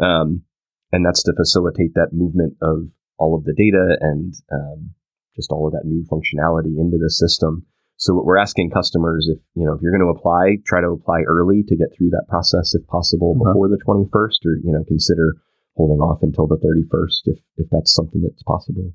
Um, 0.07 0.43
and 0.91 1.05
that's 1.05 1.23
to 1.23 1.33
facilitate 1.35 1.93
that 1.95 2.09
movement 2.13 2.57
of 2.61 2.89
all 3.17 3.35
of 3.35 3.43
the 3.45 3.53
data 3.57 3.97
and 4.01 4.33
um, 4.53 4.91
just 5.39 5.51
all 5.55 5.67
of 5.67 5.73
that 5.73 5.87
new 5.87 6.03
functionality 6.11 6.75
into 6.75 6.99
the 6.99 7.09
system. 7.09 7.63
So 7.95 8.13
what 8.15 8.25
we're 8.25 8.37
asking 8.39 8.71
customers, 8.71 9.27
if 9.31 9.39
you 9.55 9.65
know, 9.65 9.73
if 9.73 9.79
you're 9.81 9.95
going 9.95 10.03
to 10.03 10.11
apply, 10.17 10.57
try 10.67 10.79
to 10.81 10.91
apply 10.91 11.23
early 11.27 11.63
to 11.67 11.75
get 11.75 11.95
through 11.95 12.11
that 12.11 12.27
process 12.27 12.75
if 12.75 12.85
possible 12.87 13.35
Okay. 13.35 13.47
before 13.47 13.67
the 13.67 13.79
21st, 13.79 14.39
or 14.45 14.53
you 14.63 14.71
know, 14.71 14.83
consider 14.87 15.35
holding 15.75 15.99
off 15.99 16.19
until 16.23 16.47
the 16.47 16.57
31st 16.59 17.21
if 17.25 17.39
if 17.55 17.67
that's 17.71 17.93
something 17.93 18.21
that's 18.21 18.43
possible. 18.43 18.91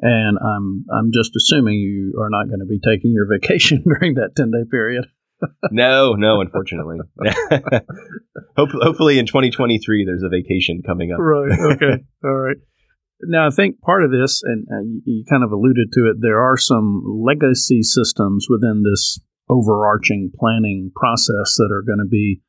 And 0.00 0.38
I'm 0.40 0.84
I'm 0.92 1.10
just 1.12 1.36
assuming 1.36 1.76
you 1.78 2.16
are 2.20 2.30
not 2.30 2.48
going 2.48 2.60
to 2.60 2.66
be 2.66 2.80
taking 2.80 3.12
your 3.12 3.26
vacation 3.32 3.84
during 3.84 4.14
that 4.14 4.36
10 4.36 4.50
day 4.50 4.64
period. 4.70 5.06
no, 5.70 6.12
no, 6.14 6.40
unfortunately. 6.40 6.98
Hope, 8.56 8.70
hopefully 8.70 9.18
in 9.18 9.26
2023 9.26 10.04
there's 10.04 10.22
a 10.22 10.28
vacation 10.28 10.82
coming 10.86 11.10
up. 11.12 11.18
Right. 11.18 11.58
Okay. 11.72 12.04
All 12.24 12.34
right. 12.36 12.56
Now, 13.24 13.46
I 13.46 13.50
think 13.50 13.80
part 13.80 14.04
of 14.04 14.10
this, 14.10 14.42
and 14.42 14.66
uh, 14.70 14.82
you, 15.04 15.24
kind 15.28 15.44
of 15.44 15.52
alluded 15.52 15.92
to 15.92 16.10
it, 16.10 16.16
there 16.20 16.40
are 16.40 16.56
some 16.56 17.02
legacy 17.06 17.82
systems 17.82 18.46
within 18.48 18.82
this 18.82 19.20
overarching 19.48 20.32
planning 20.38 20.90
process 20.94 21.56
that 21.58 21.70
are 21.72 21.82
going 21.82 21.98
to 21.98 22.08
be 22.08 22.40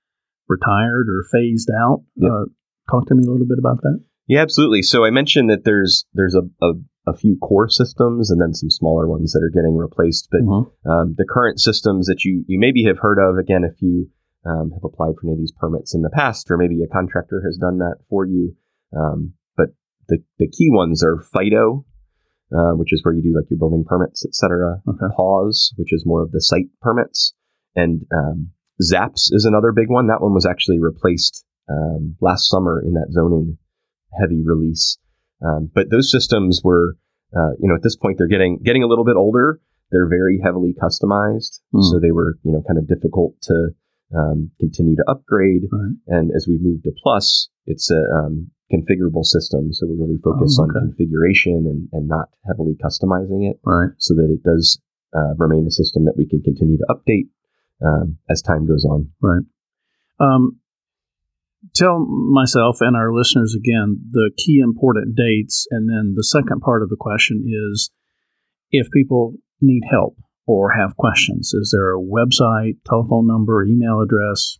retired 0.48 1.08
or 1.10 1.26
phased 1.32 1.70
out. 1.70 2.04
Yep. 2.16 2.32
Uh, 2.32 2.46
talk 2.90 3.08
to 3.08 3.16
me 3.16 3.24
a 3.26 3.32
little 3.32 3.48
bit 3.48 3.60
about 3.60 3.82
that. 3.82 4.04
Yeah, 4.28 4.42
absolutely. 4.42 4.82
So 4.82 5.04
I 5.04 5.10
mentioned 5.10 5.50
that 5.50 5.66
there's 5.66 6.06
there's 6.14 6.36
a, 6.36 6.44
a, 6.66 6.74
a 7.08 7.14
few 7.14 7.38
core 7.38 7.68
systems 7.68 8.32
and 8.32 8.42
then 8.42 8.54
some 8.54 8.70
smaller 8.70 9.08
ones 9.08 9.34
that 9.34 9.44
are 9.44 9.52
getting 9.54 9.76
replaced. 9.76 10.30
But 10.32 10.42
um, 10.90 11.16
the 11.18 11.28
current 11.28 11.60
systems 11.60 12.08
that 12.08 12.24
you 12.24 12.46
you 12.48 12.58
maybe 12.60 12.86
have 12.86 13.00
heard 13.00 13.20
of, 13.20 13.38
again, 13.38 13.64
if 13.64 13.82
you 13.82 14.10
um, 14.46 14.72
have 14.72 14.84
applied 14.84 15.16
for 15.20 15.28
any 15.28 15.34
of 15.34 15.40
these 15.40 15.52
permits 15.52 15.94
in 15.94 16.02
the 16.02 16.10
past, 16.10 16.50
or 16.50 16.58
maybe 16.58 16.82
a 16.84 16.88
contractor 16.88 17.42
has 17.46 17.58
done 17.58 17.80
that 17.80 17.98
for 18.10 18.26
you. 18.26 18.56
Um, 18.96 19.34
the 20.10 20.20
the 20.40 20.48
key 20.48 20.70
ones 20.70 21.04
are 21.04 21.24
FIDO, 21.34 21.86
uh, 22.56 22.74
which 22.76 22.94
is 22.94 23.02
where 23.04 23.14
you 23.14 23.22
do 23.22 23.34
like 23.36 23.50
your 23.50 23.60
building 23.60 23.84
permits, 23.88 24.26
et 24.26 24.34
cetera. 24.36 24.82
Okay. 24.88 25.14
PAWS, 25.16 25.74
which 25.78 25.94
is 25.94 26.06
more 26.06 26.22
of 26.22 26.32
the 26.32 26.42
site 26.42 26.70
permits, 26.82 27.34
and 27.76 28.02
um, 28.16 28.52
Zaps 28.82 29.30
is 29.32 29.46
another 29.46 29.72
big 29.72 29.90
one. 29.90 30.08
That 30.08 30.22
one 30.22 30.34
was 30.34 30.46
actually 30.46 30.80
replaced 30.80 31.46
um, 31.70 32.16
last 32.22 32.50
summer 32.50 32.82
in 32.82 32.94
that 32.94 33.12
zoning 33.12 33.58
heavy 34.20 34.42
release. 34.44 34.98
Um, 35.46 35.70
but 35.74 35.90
those 35.90 36.12
systems 36.12 36.62
were, 36.64 36.96
uh, 37.36 37.52
you 37.60 37.68
know, 37.68 37.76
at 37.76 37.84
this 37.84 37.96
point 37.96 38.18
they're 38.18 38.28
getting 38.28 38.60
getting 38.64 38.84
a 38.84 38.88
little 38.88 39.06
bit 39.06 39.16
older. 39.16 39.60
They're 39.92 40.10
very 40.10 40.40
heavily 40.44 40.74
customized, 40.74 41.62
Hmm. 41.72 41.82
so 41.82 42.00
they 42.00 42.12
were, 42.12 42.36
you 42.44 42.52
know, 42.52 42.64
kind 42.68 42.80
of 42.80 42.88
difficult 42.88 43.36
to 43.44 43.70
um, 44.16 44.52
continue 44.60 44.96
to 44.96 45.04
upgrade. 45.08 45.64
Right. 45.72 45.96
And 46.08 46.32
as 46.36 46.48
we 46.48 46.58
move 46.60 46.84
to 46.84 46.92
Plus, 47.04 47.50
it's 47.66 47.92
a 47.92 48.02
um, 48.20 48.52
configurable 48.72 49.24
system, 49.26 49.74
so 49.74 49.86
we're 49.88 50.06
really 50.06 50.20
focused 50.24 50.60
Oh, 50.60 50.64
on 50.64 50.70
configuration 50.70 51.66
and, 51.68 51.90
and 51.92 52.08
not 52.08 52.30
heavily 52.48 52.76
customizing 52.84 53.50
it, 53.50 53.60
Right. 53.66 53.90
so 53.98 54.14
that 54.16 54.30
it 54.32 54.44
does 54.44 54.80
uh, 55.16 55.34
remain 55.38 55.66
a 55.68 55.72
system 55.72 56.06
that 56.06 56.16
we 56.18 56.26
can 56.28 56.42
continue 56.42 56.78
to 56.78 56.88
update 56.90 57.30
um, 57.86 58.18
as 58.30 58.42
time 58.42 58.66
goes 58.68 58.86
on. 58.86 59.10
Right. 59.22 59.44
Um, 60.20 60.60
tell 61.76 62.00
myself 62.00 62.78
and 62.82 62.96
our 62.96 63.14
listeners 63.14 63.56
again 63.56 64.00
the 64.12 64.32
key 64.38 64.60
important 64.60 65.16
dates, 65.16 65.68
and 65.72 65.90
then 65.90 66.14
the 66.16 66.24
second 66.24 66.62
part 66.62 66.82
of 66.84 66.90
the 66.90 66.98
question 67.00 67.46
is 67.48 67.92
if 68.72 68.88
people 68.92 69.36
need 69.62 69.84
help 69.90 70.18
or 70.48 70.72
have 70.72 70.98
questions, 70.98 71.54
is 71.54 71.72
there 71.76 71.94
a 71.96 72.02
website, 72.02 72.78
telephone 72.86 73.28
number, 73.28 73.64
email 73.64 74.02
address, 74.02 74.58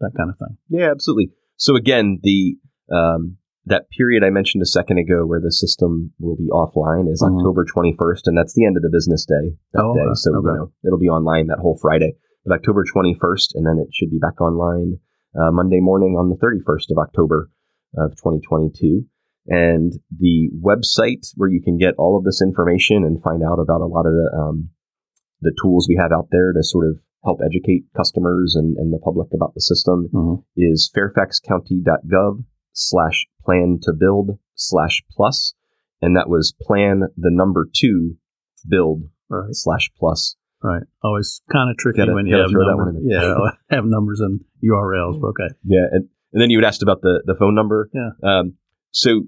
that 0.00 0.12
kind 0.16 0.30
of 0.30 0.38
thing? 0.38 0.56
Yeah, 0.68 0.90
absolutely. 0.90 1.30
So 1.56 1.76
again, 1.76 2.20
the 2.22 2.56
um, 2.90 3.36
that 3.66 3.88
period 3.90 4.24
I 4.24 4.30
mentioned 4.30 4.62
a 4.62 4.66
second 4.66 4.98
ago 4.98 5.26
where 5.26 5.40
the 5.40 5.52
system 5.52 6.12
will 6.18 6.36
be 6.36 6.48
offline 6.50 7.10
is 7.10 7.22
Mhm. 7.22 7.36
October 7.38 7.64
21st, 7.64 8.26
and 8.26 8.36
that's 8.36 8.54
the 8.54 8.64
end 8.64 8.76
of 8.76 8.82
the 8.82 8.90
business 8.90 9.24
day 9.26 9.56
that 9.74 9.84
Oh, 9.84 9.94
day. 9.94 10.00
okay. 10.00 10.14
So 10.14 10.34
Okay. 10.36 10.48
you 10.48 10.54
know 10.56 10.72
it'll 10.84 10.98
be 10.98 11.08
online 11.08 11.46
that 11.48 11.58
whole 11.58 11.76
Friday, 11.80 12.16
but 12.44 12.54
October 12.54 12.84
21st, 12.84 13.54
and 13.54 13.66
then 13.66 13.78
it 13.78 13.88
should 13.92 14.10
be 14.10 14.18
back 14.18 14.40
online 14.40 14.98
uh, 15.38 15.52
Monday 15.52 15.78
morning 15.80 16.16
on 16.16 16.28
the 16.30 16.36
31st 16.36 16.90
of 16.90 16.98
October. 16.98 17.50
of 17.96 18.12
2022. 18.22 19.04
And 19.48 19.92
the 20.16 20.48
website 20.62 21.26
where 21.36 21.48
you 21.48 21.60
can 21.60 21.76
get 21.76 21.94
all 21.98 22.16
of 22.16 22.22
this 22.22 22.40
information 22.40 23.02
and 23.02 23.20
find 23.20 23.42
out 23.42 23.58
about 23.58 23.80
a 23.80 23.86
lot 23.86 24.06
of 24.06 24.12
the 24.12 24.30
um, 24.38 24.68
the 25.40 25.52
tools 25.60 25.86
we 25.88 25.96
have 25.96 26.12
out 26.12 26.28
there 26.30 26.52
to 26.52 26.62
sort 26.62 26.86
of 26.88 27.00
help 27.24 27.40
educate 27.44 27.84
customers 27.96 28.54
and, 28.56 28.76
and 28.76 28.92
the 28.92 28.98
public 28.98 29.28
about 29.34 29.54
the 29.54 29.60
system 29.60 30.08
Mhm. 30.14 30.44
is 30.56 30.88
fairfaxcounty.gov 30.96 32.44
slash 32.72 33.26
plan 33.44 33.78
to 33.82 33.92
build 33.92 34.38
slash 34.54 35.02
plus. 35.10 35.54
And 36.02 36.16
that 36.16 36.28
was 36.28 36.54
plan 36.60 37.02
the 37.16 37.30
number 37.30 37.68
two 37.74 38.16
build 38.68 39.04
Right. 39.28 39.48
slash 39.52 39.90
plus. 39.98 40.36
Right. 40.62 40.82
Always 41.02 41.40
kind 41.52 41.70
of 41.70 41.76
tricky 41.78 41.98
Gotta- 41.98 42.12
when 42.14 42.26
you 42.26 42.36
have 42.36 42.50
numbers. 42.50 42.96
Yeah, 43.04 43.34
have 43.70 43.84
numbers 43.86 44.20
and 44.20 44.40
URLs. 44.62 45.22
Okay. 45.22 45.54
Yeah. 45.64 45.86
And, 45.90 46.08
and 46.32 46.42
then 46.42 46.50
you 46.50 46.58
had 46.58 46.64
asked 46.66 46.82
about 46.82 47.00
the, 47.02 47.22
the 47.24 47.34
phone 47.38 47.54
number. 47.54 47.88
Yeah. 47.94 48.10
Um, 48.22 48.54
so 48.90 49.22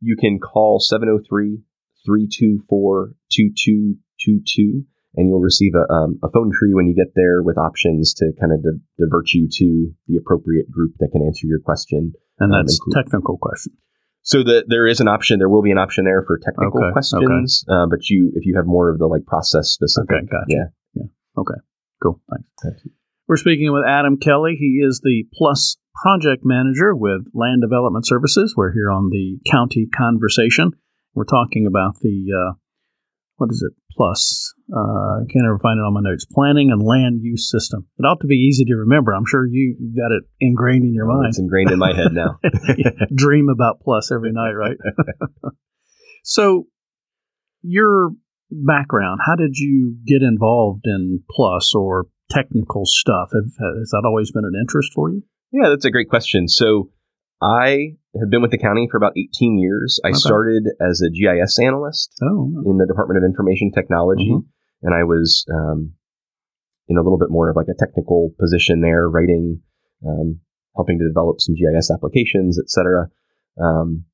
you 0.00 0.16
can 0.16 0.38
call 0.40 0.80
703 0.80 1.58
324 2.06 3.14
2222 3.30 4.84
and 5.14 5.28
you'll 5.28 5.40
receive 5.40 5.72
a, 5.74 5.90
um, 5.92 6.18
a 6.22 6.28
phone 6.30 6.50
tree 6.52 6.74
when 6.74 6.86
you 6.86 6.94
get 6.94 7.12
there 7.16 7.42
with 7.42 7.56
options 7.58 8.14
to 8.14 8.32
kind 8.40 8.52
of 8.52 8.62
di- 8.62 8.80
divert 8.98 9.32
you 9.32 9.48
to 9.50 9.90
the 10.06 10.16
appropriate 10.16 10.70
group 10.70 10.92
that 11.00 11.08
can 11.12 11.22
answer 11.22 11.46
your 11.46 11.60
question. 11.60 12.12
And 12.38 12.52
Um, 12.52 12.60
that's 12.62 12.78
include- 12.78 13.04
technical 13.04 13.38
question. 13.38 13.72
So 14.22 14.42
the, 14.42 14.64
there 14.68 14.86
is 14.86 15.00
an 15.00 15.08
option. 15.08 15.38
There 15.38 15.48
will 15.48 15.62
be 15.62 15.70
an 15.70 15.78
option 15.78 16.04
there 16.04 16.22
for 16.22 16.38
technical 16.38 16.82
Okay, 16.84 16.92
questions, 16.92 17.64
Uh, 17.68 17.86
but 17.88 18.10
you 18.10 18.30
if 18.34 18.44
you 18.44 18.56
have 18.56 18.66
more 18.66 18.90
of 18.90 18.98
the 18.98 19.06
like 19.06 19.24
process 19.24 19.68
specific. 19.68 20.10
Okay, 20.10 20.26
gotcha. 20.26 20.44
Yeah. 20.48 20.64
Yeah, 20.94 21.06
okay, 21.38 21.54
cool. 22.02 22.20
Thanks. 22.62 22.86
We're 23.26 23.36
speaking 23.36 23.72
with 23.72 23.84
Adam 23.86 24.18
Kelly. 24.18 24.56
He 24.58 24.82
is 24.84 25.00
the 25.02 25.24
Plus 25.32 25.76
Project 26.02 26.42
Manager 26.44 26.94
with 26.94 27.28
Land 27.32 27.62
Development 27.62 28.06
Services. 28.06 28.54
We're 28.56 28.72
here 28.72 28.90
on 28.90 29.08
the 29.10 29.38
County 29.50 29.86
Conversation. 29.86 30.72
We're 31.14 31.24
talking 31.24 31.66
about 31.66 31.96
the, 32.00 32.26
uh, 32.32 32.52
what 33.38 33.50
is 33.50 33.64
it, 33.66 33.74
Plus? 33.96 34.52
Uh, 34.70 35.22
I 35.22 35.24
can't 35.32 35.46
ever 35.46 35.58
find 35.58 35.78
it 35.78 35.86
on 35.86 35.94
my 35.94 36.00
notes. 36.02 36.26
Planning 36.30 36.70
and 36.70 36.82
Land 36.82 37.20
Use 37.22 37.50
System. 37.50 37.86
It 37.98 38.02
ought 38.02 38.20
to 38.20 38.26
be 38.26 38.34
easy 38.34 38.64
to 38.64 38.74
remember. 38.74 39.12
I'm 39.12 39.24
sure 39.26 39.46
you 39.46 39.76
got 39.96 40.12
it 40.12 40.24
ingrained 40.40 40.84
in 40.84 40.92
your 40.92 41.10
Oh, 41.10 41.14
mind. 41.14 41.28
It's 41.28 41.38
ingrained 41.38 41.70
in 41.70 41.78
my 41.78 41.94
head 41.94 42.12
now. 42.12 42.38
dream 43.14 43.48
about 43.48 43.80
plus 43.80 44.12
every 44.12 44.32
night, 44.32 44.52
right? 44.52 44.76
so, 46.24 46.64
your 47.62 48.10
background, 48.50 49.20
how 49.24 49.36
did 49.36 49.56
you 49.56 49.96
get 50.06 50.22
involved 50.22 50.82
in 50.84 51.22
plus 51.30 51.74
or 51.74 52.06
technical 52.30 52.82
stuff? 52.84 53.30
Have, 53.32 53.52
has 53.78 53.90
that 53.90 54.02
always 54.04 54.32
been 54.32 54.44
an 54.44 54.58
interest 54.60 54.92
for 54.94 55.10
you? 55.10 55.22
Yeah, 55.52 55.68
that's 55.70 55.84
a 55.84 55.90
great 55.90 56.08
question. 56.08 56.48
So 56.48 56.90
I 57.40 57.96
have 58.18 58.30
been 58.30 58.42
with 58.42 58.50
the 58.50 58.58
county 58.58 58.88
for 58.90 58.96
about 58.96 59.12
18 59.16 59.58
years. 59.58 60.00
I 60.04 60.08
Okay. 60.08 60.16
started 60.18 60.64
as 60.80 61.00
a 61.02 61.10
GIS 61.10 61.58
analyst 61.60 62.12
Oh, 62.22 62.62
in 62.66 62.78
the 62.78 62.86
Department 62.86 63.18
of 63.18 63.24
Information 63.24 63.70
Technology, 63.70 64.30
Mhm. 64.32 64.44
and 64.82 64.94
I 64.94 65.04
was 65.04 65.44
um, 65.52 65.92
in 66.88 66.96
a 66.96 67.02
little 67.02 67.18
bit 67.18 67.30
more 67.30 67.48
of 67.50 67.56
like 67.56 67.68
a 67.68 67.74
technical 67.74 68.34
position 68.38 68.80
there, 68.80 69.08
writing, 69.08 69.60
um, 70.06 70.40
helping 70.74 70.98
to 70.98 71.06
develop 71.06 71.40
some 71.40 71.54
GIS 71.54 71.90
applications, 71.90 72.58
et 72.58 72.68
cetera. 72.70 73.10
Um, 73.60 74.04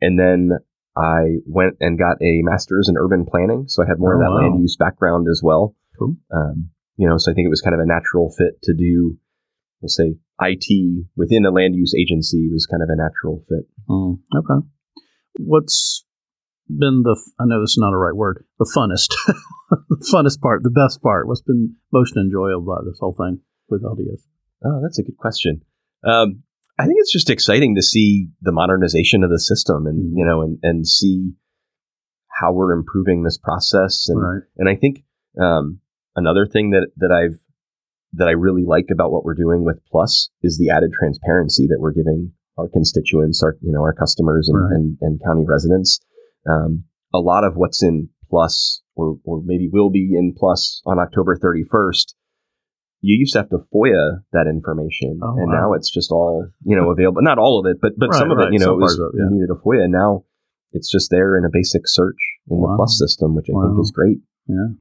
and 0.00 0.18
then 0.18 0.58
I 0.96 1.38
went 1.46 1.76
and 1.80 1.98
got 1.98 2.20
a 2.20 2.42
master's 2.42 2.88
in 2.88 2.96
urban 2.98 3.24
planning, 3.24 3.68
so 3.68 3.82
I 3.82 3.86
had 3.86 3.98
more 4.00 4.14
of 4.14 4.20
Oh, 4.20 4.24
that 4.24 4.30
wow. 4.30 4.48
land 4.50 4.60
use 4.60 4.76
background 4.76 5.28
as 5.30 5.40
well. 5.42 5.76
Cool. 5.98 6.16
Um, 6.30 6.70
you 6.96 7.08
know, 7.08 7.16
so 7.16 7.30
I 7.30 7.34
think 7.34 7.46
it 7.46 7.50
was 7.50 7.62
kind 7.62 7.74
of 7.74 7.80
a 7.80 7.86
natural 7.86 8.28
fit 8.30 8.60
to 8.62 8.74
do, 8.74 9.16
we'll 9.80 9.88
say, 9.88 10.16
IT 10.40 11.06
within 11.16 11.44
a 11.44 11.50
land 11.50 11.74
use 11.74 11.94
agency 11.98 12.48
was 12.52 12.66
kind 12.66 12.82
of 12.82 12.88
a 12.90 12.96
natural 12.96 13.44
fit. 13.48 13.66
Mm, 13.88 14.18
okay. 14.36 14.66
What's 15.38 16.04
been 16.68 17.02
the, 17.02 17.16
I 17.40 17.44
know 17.46 17.60
this 17.62 17.70
is 17.70 17.78
not 17.80 17.92
a 17.94 17.96
right 17.96 18.14
word, 18.14 18.44
the 18.58 18.70
funnest, 18.76 19.14
the 19.88 20.06
funnest 20.12 20.40
part, 20.40 20.62
the 20.62 20.70
best 20.70 21.00
part? 21.02 21.26
What's 21.26 21.42
been 21.42 21.76
most 21.92 22.16
enjoyable 22.16 22.72
about 22.72 22.84
this 22.84 22.98
whole 23.00 23.14
thing 23.14 23.40
with 23.68 23.82
LDS? 23.82 24.22
Oh, 24.64 24.80
that's 24.82 24.98
a 24.98 25.02
good 25.02 25.16
question. 25.16 25.62
Um, 26.04 26.42
I 26.78 26.84
think 26.86 26.96
it's 27.00 27.12
just 27.12 27.30
exciting 27.30 27.74
to 27.74 27.82
see 27.82 28.28
the 28.40 28.52
modernization 28.52 29.24
of 29.24 29.30
the 29.30 29.40
system 29.40 29.86
and, 29.86 30.12
Mhm. 30.12 30.18
you 30.18 30.24
know, 30.24 30.42
and, 30.42 30.58
and 30.62 30.86
see 30.86 31.32
how 32.40 32.52
we're 32.52 32.72
improving 32.72 33.22
this 33.24 33.38
process. 33.38 34.06
And, 34.08 34.20
Right. 34.20 34.42
and 34.56 34.68
I 34.68 34.76
think, 34.76 35.04
um, 35.40 35.80
another 36.14 36.46
thing 36.46 36.70
that, 36.70 36.88
that 36.98 37.10
I've, 37.10 37.40
that 38.14 38.28
I 38.28 38.32
really 38.32 38.64
like 38.64 38.86
about 38.92 39.12
what 39.12 39.24
we're 39.24 39.34
doing 39.34 39.64
with 39.64 39.80
Plus 39.90 40.30
is 40.42 40.58
the 40.58 40.70
added 40.70 40.92
transparency 40.98 41.66
that 41.68 41.78
we're 41.80 41.92
giving 41.92 42.32
our 42.56 42.68
constituents, 42.68 43.42
our, 43.42 43.56
you 43.60 43.72
know, 43.72 43.80
our 43.82 43.92
customers 43.94 44.48
and, 44.48 44.60
Right. 44.60 44.72
and, 44.72 44.98
and 45.00 45.20
county 45.24 45.44
residents. 45.46 46.00
Um, 46.48 46.84
a 47.14 47.18
lot 47.18 47.44
of 47.44 47.54
what's 47.56 47.82
in 47.82 48.08
Plus 48.30 48.82
or, 48.94 49.18
or 49.24 49.42
maybe 49.44 49.68
will 49.72 49.90
be 49.90 50.14
in 50.16 50.34
Plus 50.36 50.82
on 50.86 50.98
October 50.98 51.36
31st 51.36 52.14
you 53.00 53.16
used 53.16 53.32
to 53.34 53.38
have 53.38 53.48
to 53.50 53.58
FOIA 53.72 54.22
that 54.32 54.48
information, 54.48 55.20
Oh, 55.22 55.36
and 55.38 55.52
wow. 55.52 55.60
now 55.70 55.72
it's 55.74 55.88
just 55.88 56.10
all 56.10 56.48
you 56.64 56.74
know 56.76 56.90
available. 56.90 57.22
Not 57.22 57.38
all 57.38 57.60
of 57.60 57.70
it, 57.70 57.78
but 57.80 57.92
but 57.96 58.08
Right, 58.10 58.18
some 58.18 58.32
of 58.32 58.38
right, 58.38 58.48
it, 58.48 58.54
you 58.54 58.58
know, 58.58 58.74
some 58.74 58.80
it 58.80 58.82
was, 58.82 58.98
it, 58.98 59.02
yeah. 59.14 59.24
you 59.30 59.30
needed 59.38 59.50
a 59.50 59.54
FOIA. 59.54 59.84
And 59.84 59.92
now 59.92 60.24
it's 60.72 60.90
just 60.90 61.08
there 61.08 61.38
in 61.38 61.44
a 61.44 61.48
basic 61.52 61.82
search 61.86 62.18
in 62.50 62.58
Wow. 62.58 62.72
the 62.72 62.76
Plus 62.76 62.98
system, 62.98 63.36
which 63.36 63.46
I 63.50 63.52
Wow. 63.54 63.68
think 63.70 63.80
is 63.82 63.92
great. 63.92 64.18
Yeah. 64.48 64.74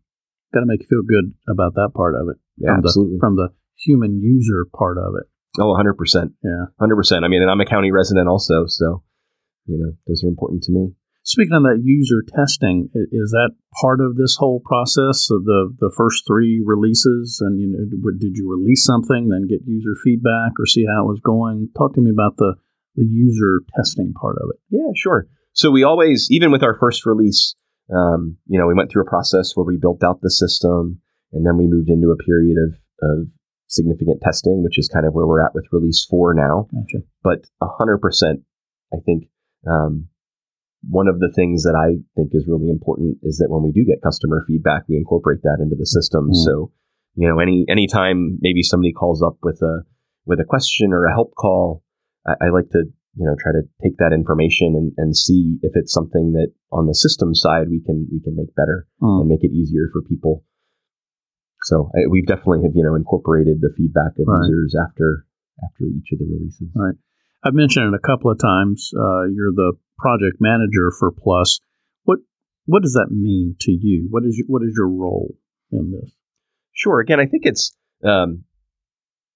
Got 0.52 0.62
to 0.62 0.66
make 0.66 0.82
you 0.82 0.88
feel 0.90 1.04
good 1.06 1.36
about 1.48 1.76
that 1.76 1.92
part 1.94 2.16
of 2.16 2.30
it. 2.30 2.38
Yeah, 2.58 2.76
from 2.76 2.86
absolutely. 2.86 3.16
The, 3.16 3.20
from 3.20 3.36
the 3.36 3.50
human 3.76 4.22
user 4.22 4.66
part 4.76 4.98
of 4.98 5.14
it. 5.20 5.28
oh, 5.60 5.70
100 5.70 5.94
percent, 5.96 6.32
Yeah. 6.44 6.66
hundred 6.80 6.96
percent. 6.96 7.26
I 7.26 7.28
mean, 7.28 7.42
and 7.42 7.52
I'm 7.52 7.62
a 7.62 7.66
county 7.66 7.92
resident 7.92 8.28
also, 8.28 8.66
so 8.68 9.04
you 9.66 9.78
know, 9.78 9.92
those 10.08 10.24
are 10.24 10.28
important 10.30 10.64
to 10.64 10.72
me. 10.72 10.94
Speaking 11.24 11.54
of 11.56 11.64
that 11.64 11.82
user 11.84 12.24
testing, 12.24 12.88
is 12.96 13.32
that 13.32 13.52
part 13.82 14.00
of 14.00 14.16
this 14.16 14.38
whole 14.40 14.62
process 14.64 15.28
of 15.30 15.44
the 15.44 15.76
the 15.78 15.92
first 15.96 16.24
three 16.26 16.64
releases? 16.66 17.40
And 17.42 17.60
you 17.60 17.68
know, 17.68 17.84
did- 17.84 18.20
did 18.20 18.34
you 18.38 18.50
release 18.50 18.86
something, 18.86 19.28
then 19.28 19.46
get 19.48 19.68
user 19.68 19.94
feedback, 20.04 20.54
or 20.58 20.66
see 20.66 20.86
how 20.86 21.04
it 21.04 21.08
was 21.12 21.20
going? 21.22 21.68
Talk 21.78 21.94
to 21.96 22.02
me 22.02 22.12
about 22.12 22.38
the 22.38 22.56
the 22.96 23.04
user 23.06 23.60
testing 23.76 24.14
part 24.20 24.38
of 24.42 24.50
it. 24.54 24.60
Yeah, 24.70 24.90
sure. 24.96 25.28
So 25.54 25.70
we 25.70 25.84
always, 25.84 26.28
even 26.32 26.50
with 26.52 26.64
our 26.64 26.74
first 26.80 27.06
release, 27.06 27.54
um, 27.94 28.38
you 28.48 28.58
know, 28.58 28.66
we 28.66 28.74
went 28.74 28.90
through 28.90 29.04
a 29.04 29.10
process 29.10 29.52
where 29.56 29.66
we 29.66 29.78
built 29.78 30.04
out 30.04 30.22
the 30.22 30.32
system, 30.32 31.02
and 31.34 31.46
then 31.46 31.58
we 31.58 31.68
moved 31.68 31.90
into 31.90 32.12
a 32.12 32.18
period 32.18 32.58
of 32.66 32.76
of 33.02 33.28
significant 33.68 34.22
testing, 34.22 34.64
which 34.64 34.80
is 34.80 34.88
kind 34.88 35.06
of 35.06 35.14
where 35.14 35.28
we're 35.28 35.44
at 35.46 35.54
with 35.54 35.66
release 35.72 36.06
four 36.10 36.34
now. 36.34 36.68
Gotcha. 36.74 37.04
but 37.24 37.40
a 37.62 37.68
hundred 37.78 38.00
percent, 38.00 38.42
I 38.94 38.98
think 39.06 39.26
um, 39.70 40.08
one 40.90 41.08
of 41.08 41.20
the 41.20 41.32
things 41.36 41.64
that 41.64 41.76
I 41.76 42.00
think 42.16 42.30
is 42.34 42.48
really 42.48 42.70
important 42.70 43.18
is 43.24 43.38
that 43.38 43.50
when 43.52 43.64
we 43.64 43.72
do 43.72 43.84
get 43.86 44.02
customer 44.02 44.44
feedback, 44.48 44.84
we 44.88 44.96
incorporate 44.98 45.42
that 45.44 45.58
into 45.62 45.76
the 45.76 45.86
system. 45.86 46.30
Mhm. 46.30 46.36
So, 46.46 46.72
you 47.16 47.28
know, 47.28 47.40
any 47.40 47.66
anytime 47.68 48.38
maybe 48.42 48.64
somebody 48.64 48.94
calls 48.94 49.22
up 49.22 49.38
with 49.44 49.62
a 49.62 49.84
with 50.26 50.40
a 50.40 50.46
question 50.46 50.94
or 50.94 51.06
a 51.06 51.14
help 51.14 51.34
call, 51.36 51.84
I, 52.26 52.34
I 52.46 52.50
like 52.50 52.70
to 52.72 52.84
you 53.20 53.26
know 53.26 53.36
try 53.40 53.52
to 53.52 53.64
take 53.84 53.98
that 53.98 54.14
information 54.14 54.76
and, 54.78 54.92
and 54.98 55.16
see 55.18 55.58
if 55.62 55.72
it's 55.76 55.92
something 55.94 56.34
that 56.34 56.54
on 56.72 56.86
the 56.88 56.94
system 56.96 57.34
side 57.34 57.68
we 57.70 57.82
can 57.84 58.08
we 58.12 58.22
can 58.22 58.36
make 58.36 58.56
better 58.56 58.88
Mm. 59.02 59.22
and 59.22 59.28
make 59.30 59.44
it 59.44 59.52
easier 59.52 59.90
for 59.92 60.02
people. 60.02 60.44
So 61.64 61.90
I, 61.96 62.08
we've 62.10 62.26
definitely 62.28 62.64
have 62.64 62.72
you 62.76 62.84
know 62.84 62.96
incorporated 62.96 63.62
the 63.62 63.74
feedback 63.76 64.14
of 64.20 64.28
Right. 64.28 64.48
users 64.48 64.76
after 64.80 65.26
after 65.64 65.86
each 65.86 66.12
of 66.14 66.20
the 66.20 66.26
releases. 66.26 66.70
Right. 66.76 66.96
I've 67.44 67.54
mentioned 67.54 67.94
it 67.94 67.98
a 67.98 68.08
couple 68.08 68.32
of 68.32 68.40
times. 68.40 68.92
Uh, 68.96 69.24
you're 69.34 69.54
the 69.54 69.74
project 69.98 70.38
manager 70.40 70.92
for 70.98 71.12
Plus. 71.12 71.60
What 72.04 72.20
what 72.66 72.84
does 72.84 72.94
that 72.94 73.08
mean 73.12 73.56
to 73.62 73.72
you? 73.72 74.08
What 74.10 74.24
is 74.26 74.38
your, 74.38 74.48
what 74.48 74.62
is 74.64 74.74
your 74.76 74.90
role 74.90 75.36
in 75.72 75.92
this? 75.92 76.12
Sure. 76.74 77.00
Again, 77.00 77.20
I 77.20 77.26
think 77.26 77.44
it's 77.46 77.76
um, 78.04 78.44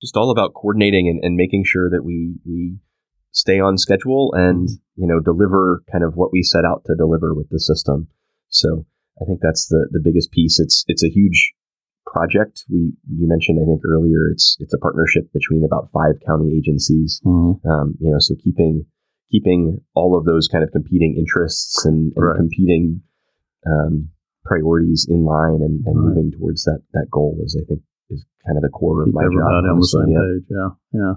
just 0.02 0.16
all 0.18 0.32
about 0.32 0.54
coordinating 0.54 1.08
and, 1.08 1.24
and 1.24 1.36
making 1.36 1.64
sure 1.66 1.90
that 1.90 2.04
we 2.04 2.36
we 2.46 2.78
stay 3.32 3.60
on 3.60 3.78
schedule 3.78 4.34
and 4.36 4.70
you 4.96 5.08
know 5.08 5.20
deliver 5.20 5.84
kind 5.92 6.04
of 6.04 6.16
what 6.16 6.32
we 6.32 6.44
set 6.44 6.66
out 6.66 6.84
to 6.86 6.96
deliver 6.96 7.34
with 7.34 7.50
the 7.50 7.60
system. 7.60 8.08
So 8.50 8.86
I 9.22 9.26
think 9.26 9.40
that's 9.42 9.68
the 9.68 9.88
the 9.92 10.02
biggest 10.04 10.32
piece. 10.32 10.60
It's 10.60 10.84
it's 10.88 11.04
a 11.04 11.10
huge 11.10 11.54
project. 12.12 12.66
We 12.70 12.92
you 13.08 13.26
mentioned 13.28 13.58
I 13.62 13.66
think 13.66 13.82
earlier 13.88 14.28
it's 14.32 14.58
it's 14.60 14.74
a 14.74 14.78
partnership 14.78 15.32
between 15.34 15.64
about 15.64 15.88
five 15.96 16.16
county 16.28 16.52
agencies. 16.60 17.22
Um, 17.26 17.96
you 18.04 18.12
know, 18.12 18.20
so 18.20 18.36
keeping 18.44 18.86
keeping 19.32 19.80
all 19.96 20.18
of 20.18 20.26
those 20.26 20.50
kind 20.52 20.64
of 20.64 20.72
competing 20.72 21.16
interests 21.18 21.86
and, 21.86 22.12
and 22.16 22.26
Right. 22.26 22.36
competing 22.36 23.02
um, 23.66 24.10
priorities 24.44 25.08
in 25.10 25.24
line 25.24 25.62
and, 25.64 25.86
and 25.88 25.96
Right. 25.96 26.08
moving 26.16 26.32
towards 26.38 26.64
that 26.66 26.82
that 26.94 27.08
goal 27.10 27.40
is 27.44 27.56
I 27.56 27.64
think 27.66 27.82
is 28.10 28.26
kind 28.46 28.58
of 28.58 28.64
the 28.64 28.70
core 28.70 29.06
Keep 29.06 29.16
of 29.16 29.16
my 29.16 29.24
job. 29.24 29.64
on 29.72 29.80
the 29.80 29.88
same 29.88 30.10
Yeah. 30.12 30.20
page. 30.20 30.46
Yeah, 30.52 30.70
yeah. 31.00 31.14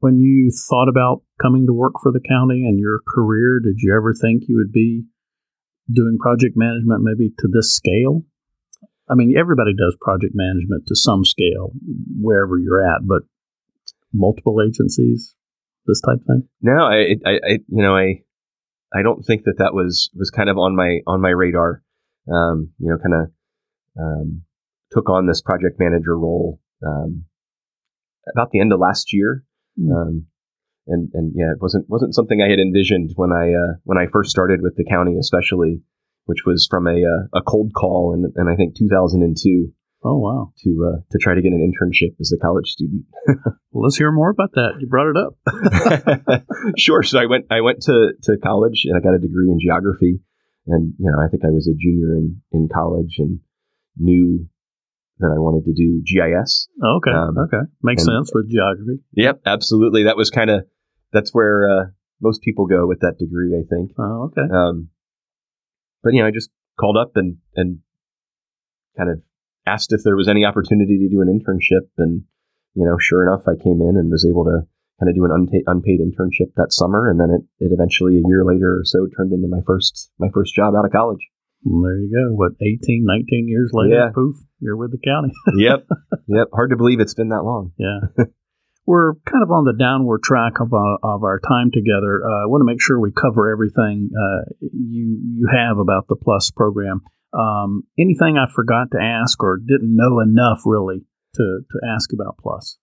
When 0.00 0.18
you 0.18 0.50
thought 0.68 0.88
about 0.88 1.22
coming 1.40 1.66
to 1.66 1.72
work 1.72 1.94
for 2.02 2.10
the 2.12 2.20
county 2.20 2.66
and 2.66 2.78
your 2.78 2.98
career, 3.06 3.60
did 3.62 3.76
you 3.78 3.94
ever 3.96 4.12
think 4.12 4.44
you 4.48 4.56
would 4.56 4.72
be 4.72 5.04
doing 5.90 6.18
project 6.18 6.56
management 6.56 7.02
maybe 7.02 7.30
to 7.38 7.48
this 7.48 7.74
scale? 7.76 8.24
I 9.08 9.14
mean, 9.14 9.34
everybody 9.38 9.72
does 9.74 9.96
project 10.00 10.32
management 10.34 10.86
to 10.86 10.96
some 10.96 11.24
scale, 11.24 11.72
wherever 12.20 12.58
you're 12.58 12.82
at, 12.82 13.06
but 13.06 13.22
multiple 14.12 14.60
agencies. 14.62 15.34
this 15.86 16.00
type 16.00 16.24
thing? 16.26 16.48
No, 16.62 16.84
I, 16.84 17.16
I, 17.26 17.32
I 17.32 17.50
you 17.68 17.82
know, 17.82 17.94
I, 17.94 18.22
I 18.94 19.02
don't 19.02 19.22
think 19.22 19.44
that 19.44 19.58
that 19.58 19.74
was 19.74 20.10
was 20.14 20.30
kind 20.30 20.48
of 20.48 20.56
on 20.56 20.76
my 20.76 21.00
on 21.06 21.20
my 21.20 21.30
radar. 21.30 21.82
Um, 22.32 22.70
you 22.78 22.88
know, 22.90 22.96
kind 22.96 23.22
of 23.22 23.30
um, 24.00 24.42
took 24.92 25.10
on 25.10 25.26
this 25.26 25.42
project 25.42 25.76
manager 25.78 26.16
role 26.16 26.60
um, 26.86 27.24
about 28.34 28.50
the 28.52 28.60
end 28.60 28.72
of 28.72 28.80
last 28.80 29.12
year. 29.12 29.44
Mm. 29.78 30.22
and 30.86 31.10
and 31.12 31.32
yeah, 31.34 31.52
it 31.52 31.60
wasn't 31.60 31.86
wasn't 31.88 32.14
something 32.14 32.40
I 32.40 32.48
had 32.48 32.60
envisioned 32.60 33.10
when 33.16 33.32
I 33.32 33.52
uh, 33.52 33.74
when 33.82 33.98
I 33.98 34.06
first 34.10 34.30
started 34.30 34.60
with 34.62 34.76
the 34.76 34.84
county, 34.84 35.18
especially, 35.18 35.82
which 36.26 36.44
was 36.46 36.66
from 36.70 36.86
a 36.86 36.96
uh, 36.96 37.38
a 37.38 37.42
cold 37.42 37.72
call 37.74 38.14
in, 38.14 38.32
in 38.36 38.48
I 38.48 38.56
think 38.56 38.76
2002. 38.76 39.72
Oh 40.06 40.18
wow! 40.18 40.52
To 40.64 40.92
uh, 40.92 41.00
to 41.10 41.18
try 41.18 41.34
to 41.34 41.40
get 41.40 41.52
an 41.52 41.64
internship 41.64 42.14
as 42.20 42.32
a 42.32 42.38
college 42.38 42.68
student. 42.68 43.04
well, 43.72 43.84
let's 43.84 43.96
hear 43.96 44.12
more 44.12 44.30
about 44.30 44.52
that. 44.52 44.74
You 44.78 44.86
brought 44.86 45.08
it 45.08 45.16
up. 45.16 46.44
sure. 46.78 47.02
So 47.02 47.18
I 47.18 47.26
went 47.26 47.46
I 47.50 47.62
went 47.62 47.80
to 47.82 48.12
to 48.24 48.36
college 48.36 48.82
and 48.84 48.96
I 48.96 49.00
got 49.00 49.14
a 49.14 49.18
degree 49.18 49.48
in 49.48 49.58
geography, 49.60 50.20
and 50.66 50.92
you 50.98 51.10
know 51.10 51.18
I 51.24 51.28
think 51.28 51.44
I 51.44 51.50
was 51.50 51.68
a 51.68 51.74
junior 51.74 52.16
in 52.16 52.42
in 52.52 52.68
college 52.72 53.16
and 53.18 53.40
knew 53.96 54.46
that 55.20 55.32
I 55.34 55.38
wanted 55.38 55.64
to 55.64 55.72
do 55.72 56.02
GIS. 56.04 56.68
Oh, 56.82 56.96
okay. 56.96 57.10
Um, 57.10 57.38
okay. 57.38 57.64
Makes 57.82 58.06
and, 58.06 58.26
sense 58.26 58.32
with 58.34 58.50
geography. 58.50 59.00
Yep, 59.12 59.42
absolutely. 59.46 60.04
That 60.04 60.16
was 60.16 60.30
kind 60.30 60.50
of 60.50 60.66
that's 61.12 61.30
where 61.32 61.70
uh, 61.70 61.84
most 62.20 62.42
people 62.42 62.66
go 62.66 62.86
with 62.86 63.00
that 63.00 63.18
degree, 63.18 63.54
I 63.54 63.64
think. 63.68 63.92
Oh, 63.98 64.30
okay. 64.32 64.52
Um, 64.52 64.88
but 66.04 66.12
you 66.12 66.20
know, 66.20 66.28
I 66.28 66.30
just 66.30 66.50
called 66.78 66.96
up 67.00 67.12
and 67.16 67.38
and 67.56 67.80
kind 68.96 69.10
of 69.10 69.22
asked 69.66 69.92
if 69.92 70.02
there 70.04 70.16
was 70.16 70.28
any 70.28 70.44
opportunity 70.44 70.98
to 70.98 71.08
do 71.08 71.22
an 71.22 71.32
internship, 71.32 71.88
and 71.98 72.22
you 72.74 72.84
know, 72.84 72.96
sure 73.00 73.26
enough, 73.26 73.48
I 73.48 73.56
came 73.56 73.80
in 73.80 73.96
and 73.96 74.10
was 74.10 74.26
able 74.28 74.44
to 74.44 74.68
kind 75.00 75.10
of 75.10 75.16
do 75.16 75.24
an 75.24 75.32
unpaid, 75.32 75.64
unpaid 75.66 76.00
internship 76.00 76.54
that 76.56 76.72
summer, 76.72 77.08
and 77.08 77.18
then 77.18 77.30
it, 77.30 77.64
it 77.64 77.72
eventually 77.72 78.18
a 78.18 78.28
year 78.28 78.44
later 78.44 78.78
or 78.78 78.84
so 78.84 79.06
turned 79.16 79.32
into 79.32 79.48
my 79.48 79.60
first 79.66 80.10
my 80.18 80.28
first 80.32 80.54
job 80.54 80.74
out 80.76 80.84
of 80.84 80.92
college. 80.92 81.24
And 81.64 81.82
there 81.82 81.96
you 81.96 82.12
go. 82.12 82.36
What 82.36 82.52
18, 82.60 83.04
19 83.08 83.48
years 83.48 83.70
later, 83.72 83.94
yeah. 83.94 84.10
poof, 84.14 84.36
you're 84.60 84.76
with 84.76 84.92
the 84.92 85.00
county. 85.02 85.32
yep, 85.56 85.88
yep. 86.28 86.48
Hard 86.52 86.70
to 86.70 86.76
believe 86.76 87.00
it's 87.00 87.14
been 87.14 87.30
that 87.30 87.42
long. 87.42 87.72
Yeah. 87.78 88.00
We're 88.86 89.14
kind 89.24 89.42
of 89.42 89.50
on 89.50 89.64
the 89.64 89.72
downward 89.72 90.22
track 90.22 90.60
of, 90.60 90.72
uh, 90.72 90.98
of 91.02 91.24
our 91.24 91.40
time 91.40 91.70
together. 91.72 92.20
Uh, 92.20 92.44
I 92.44 92.46
want 92.46 92.60
to 92.60 92.66
make 92.66 92.82
sure 92.82 93.00
we 93.00 93.12
cover 93.12 93.50
everything 93.50 94.10
uh, 94.12 94.52
you 94.60 95.20
you 95.40 95.48
have 95.50 95.78
about 95.78 96.06
the 96.08 96.16
Plus 96.16 96.50
program. 96.50 97.00
Um, 97.32 97.84
anything 97.98 98.36
I 98.36 98.46
forgot 98.52 98.92
to 98.92 99.00
ask 99.00 99.42
or 99.42 99.58
didn't 99.58 99.96
know 99.96 100.20
enough 100.20 100.62
really 100.66 101.06
to, 101.34 101.60
to 101.64 101.78
ask 101.88 102.12
about 102.12 102.36
Plus? 102.38 102.78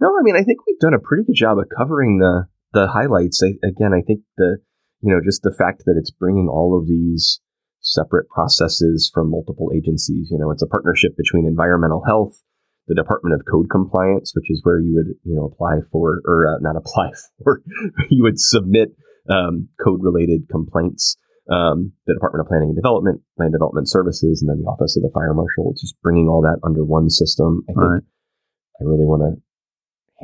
No, 0.00 0.08
I 0.08 0.22
mean 0.22 0.36
I 0.36 0.42
think 0.42 0.60
we've 0.66 0.80
done 0.80 0.94
a 0.94 0.98
pretty 0.98 1.24
good 1.24 1.36
job 1.36 1.58
of 1.58 1.66
covering 1.76 2.18
the 2.18 2.46
the 2.72 2.88
highlights. 2.88 3.42
I, 3.42 3.56
again, 3.66 3.92
I 3.92 4.00
think 4.00 4.20
the 4.36 4.58
you 5.02 5.12
know 5.12 5.20
just 5.22 5.42
the 5.42 5.54
fact 5.56 5.84
that 5.84 5.96
it's 5.98 6.10
bringing 6.10 6.48
all 6.48 6.78
of 6.78 6.88
these 6.88 7.40
separate 7.86 8.28
processes 8.28 9.10
from 9.12 9.30
multiple 9.30 9.70
agencies. 9.74 10.28
You 10.30 10.38
know, 10.38 10.50
it's 10.50 10.62
a 10.62 10.66
partnership 10.66 11.16
between 11.16 11.46
environmental 11.46 12.02
health, 12.06 12.42
the 12.88 12.94
Department 12.94 13.34
of 13.34 13.42
Code 13.50 13.66
Compliance, 13.70 14.32
which 14.34 14.50
is 14.50 14.60
where 14.62 14.78
you 14.78 14.94
would 14.94 15.16
you 15.24 15.34
know 15.34 15.44
apply 15.44 15.80
for 15.90 16.20
or 16.24 16.46
uh, 16.46 16.58
not 16.60 16.76
apply 16.76 17.10
for, 17.42 17.62
you 18.10 18.22
would 18.22 18.38
submit 18.38 18.96
um, 19.28 19.68
code 19.82 20.02
related 20.02 20.48
complaints 20.48 21.16
um, 21.50 21.92
the 22.06 22.14
Department 22.14 22.40
of 22.40 22.48
Planning 22.48 22.70
and 22.70 22.76
Development, 22.76 23.20
Land 23.38 23.52
Development 23.52 23.88
Services, 23.88 24.42
and 24.42 24.50
then 24.50 24.62
the 24.62 24.68
Office 24.68 24.96
of 24.96 25.02
the 25.02 25.10
Fire 25.14 25.34
Marshal. 25.34 25.74
Just 25.78 25.94
bringing 26.02 26.28
all 26.28 26.42
that 26.42 26.58
under 26.64 26.84
one 26.84 27.08
system. 27.08 27.62
I 27.68 27.72
think 27.72 27.78
right. 27.78 28.02
I 28.80 28.84
really 28.84 29.04
want 29.04 29.22
to 29.22 29.42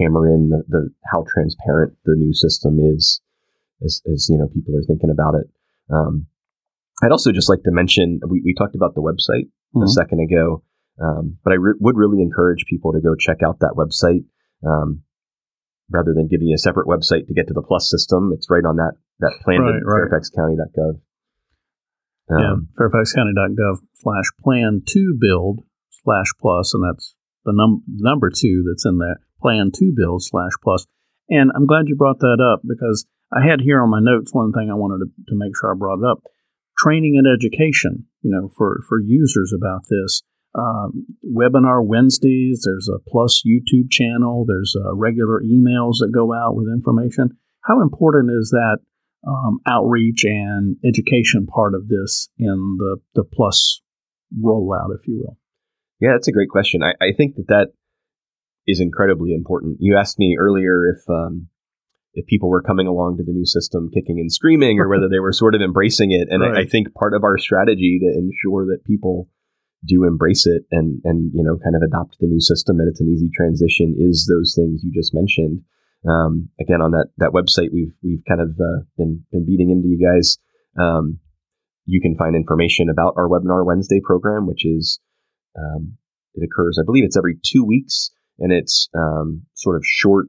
hammer 0.02 0.26
in 0.26 0.48
the, 0.48 0.64
the, 0.68 0.90
how 1.12 1.24
transparent 1.32 1.94
the 2.04 2.14
new 2.16 2.32
system 2.32 2.78
is, 2.80 3.20
as, 3.84 4.02
as 4.10 4.28
you 4.28 4.38
know 4.38 4.48
people 4.48 4.74
are 4.76 4.82
thinking 4.82 5.10
about 5.10 5.34
it. 5.34 5.46
Um, 5.92 6.26
I'd 7.02 7.12
also 7.12 7.32
just 7.32 7.48
like 7.48 7.62
to 7.64 7.72
mention 7.72 8.20
we, 8.28 8.42
we 8.44 8.54
talked 8.54 8.74
about 8.74 8.94
the 8.94 9.02
website 9.02 9.46
mm-hmm. 9.74 9.82
a 9.82 9.88
second 9.88 10.20
ago, 10.20 10.62
um, 11.02 11.38
but 11.42 11.52
I 11.52 11.56
re- 11.56 11.78
would 11.80 11.96
really 11.96 12.22
encourage 12.22 12.64
people 12.66 12.92
to 12.92 13.00
go 13.00 13.14
check 13.14 13.38
out 13.44 13.60
that 13.60 13.74
website. 13.76 14.24
Um, 14.64 15.02
rather 15.90 16.14
than 16.14 16.28
giving 16.28 16.46
you 16.46 16.54
a 16.54 16.58
separate 16.58 16.86
website 16.86 17.26
to 17.26 17.34
get 17.34 17.48
to 17.48 17.54
the 17.54 17.62
plus 17.62 17.90
system, 17.90 18.32
it's 18.32 18.48
right 18.48 18.64
on 18.64 18.76
that 18.76 18.92
that 19.18 19.34
plan 19.42 19.60
right, 19.60 19.82
right. 19.84 20.10
fairfaxcounty.gov. 20.10 21.00
Um, 22.30 22.38
yeah, 22.38 22.54
fairfaxcounty.gov 22.78 23.78
slash 23.96 24.30
plan 24.42 24.82
to 24.88 25.18
build 25.20 25.60
slash 26.04 26.32
plus, 26.40 26.72
and 26.74 26.84
that's 26.84 27.14
the 27.44 27.52
num- 27.54 27.82
number 27.88 28.30
two 28.30 28.64
that's 28.68 28.86
in 28.86 28.98
there, 28.98 29.20
plan 29.40 29.70
to 29.74 29.92
build 29.94 30.22
slash 30.22 30.52
plus. 30.62 30.86
And 31.28 31.50
I'm 31.54 31.66
glad 31.66 31.88
you 31.88 31.96
brought 31.96 32.20
that 32.20 32.40
up 32.40 32.62
because 32.66 33.06
I 33.32 33.44
had 33.46 33.60
here 33.60 33.82
on 33.82 33.90
my 33.90 34.00
notes 34.00 34.32
one 34.32 34.52
thing 34.52 34.70
I 34.70 34.74
wanted 34.74 35.04
to, 35.04 35.10
to 35.28 35.34
make 35.36 35.52
sure 35.58 35.72
I 35.72 35.76
brought 35.76 35.98
it 35.98 36.10
up 36.10 36.22
training 36.76 37.16
and 37.16 37.26
education, 37.26 38.06
you 38.22 38.30
know, 38.30 38.48
for, 38.56 38.80
for 38.88 39.00
users 39.00 39.52
about 39.56 39.82
this. 39.88 40.22
Um, 40.54 41.06
webinar 41.24 41.84
Wednesdays, 41.84 42.62
there's 42.64 42.88
a 42.88 43.00
plus 43.08 43.42
YouTube 43.46 43.90
channel, 43.90 44.44
there's 44.46 44.76
uh, 44.76 44.94
regular 44.94 45.40
emails 45.42 46.00
that 46.00 46.12
go 46.12 46.34
out 46.34 46.54
with 46.54 46.66
information. 46.68 47.38
How 47.64 47.80
important 47.80 48.30
is 48.38 48.50
that 48.50 48.78
um, 49.26 49.60
outreach 49.66 50.24
and 50.24 50.76
education 50.84 51.46
part 51.46 51.74
of 51.74 51.88
this 51.88 52.28
in 52.38 52.76
the, 52.78 52.98
the 53.14 53.24
plus 53.24 53.80
rollout, 54.38 54.94
if 54.98 55.06
you 55.06 55.22
will? 55.24 55.38
Yeah, 56.00 56.12
that's 56.12 56.28
a 56.28 56.32
great 56.32 56.50
question. 56.50 56.82
I, 56.82 56.92
I 57.02 57.12
think 57.16 57.36
that 57.36 57.46
that 57.48 57.68
is 58.66 58.80
incredibly 58.80 59.32
important. 59.32 59.76
You 59.80 59.96
asked 59.96 60.18
me 60.18 60.36
earlier 60.38 60.88
if 60.88 61.08
um, 61.08 61.48
if 62.14 62.26
people 62.26 62.50
were 62.50 62.62
coming 62.62 62.86
along 62.86 63.16
to 63.16 63.24
the 63.24 63.32
new 63.32 63.46
system 63.46 63.90
kicking 63.92 64.18
and 64.18 64.30
screaming, 64.30 64.78
or 64.80 64.88
whether 64.88 65.08
they 65.08 65.20
were 65.20 65.32
sort 65.32 65.54
of 65.54 65.62
embracing 65.62 66.10
it. 66.10 66.28
And 66.30 66.42
right. 66.42 66.58
I, 66.58 66.60
I, 66.62 66.66
think 66.66 66.92
part 66.94 67.14
of 67.14 67.24
our 67.24 67.38
strategy 67.38 68.00
to 68.00 68.18
ensure 68.18 68.66
that 68.66 68.84
people 68.84 69.28
do 69.84 70.04
embrace 70.04 70.46
it 70.46 70.62
and 70.70 71.00
and 71.04 71.32
you 71.34 71.42
know 71.42 71.58
kind 71.62 71.74
of 71.74 71.82
adopt 71.82 72.18
the 72.20 72.26
new 72.26 72.40
system 72.40 72.78
and 72.78 72.88
it's 72.88 73.00
an 73.00 73.08
easy 73.08 73.30
transition 73.34 73.94
is 73.98 74.30
those 74.30 74.54
things 74.56 74.82
you 74.82 74.92
just 74.92 75.14
mentioned. 75.14 75.62
Um, 76.08 76.48
again, 76.60 76.82
on 76.82 76.92
that 76.92 77.08
that 77.18 77.30
website, 77.30 77.72
we've 77.72 77.94
we've 78.02 78.24
kind 78.26 78.40
of 78.40 78.50
uh, 78.50 78.82
been 78.96 79.24
been 79.30 79.46
beating 79.46 79.70
into 79.70 79.88
you 79.88 79.98
guys. 79.98 80.38
Um, 80.78 81.18
you 81.86 82.00
can 82.00 82.16
find 82.16 82.34
information 82.34 82.88
about 82.88 83.14
our 83.16 83.28
Webinar 83.28 83.64
Wednesday 83.66 84.00
program, 84.02 84.46
which 84.46 84.64
is 84.64 85.00
um, 85.56 85.96
it 86.34 86.44
occurs, 86.44 86.78
I 86.80 86.84
believe, 86.84 87.04
it's 87.04 87.16
every 87.16 87.38
two 87.44 87.64
weeks, 87.64 88.10
and 88.38 88.52
it's 88.52 88.88
um, 88.96 89.42
sort 89.54 89.76
of 89.76 89.82
short, 89.84 90.26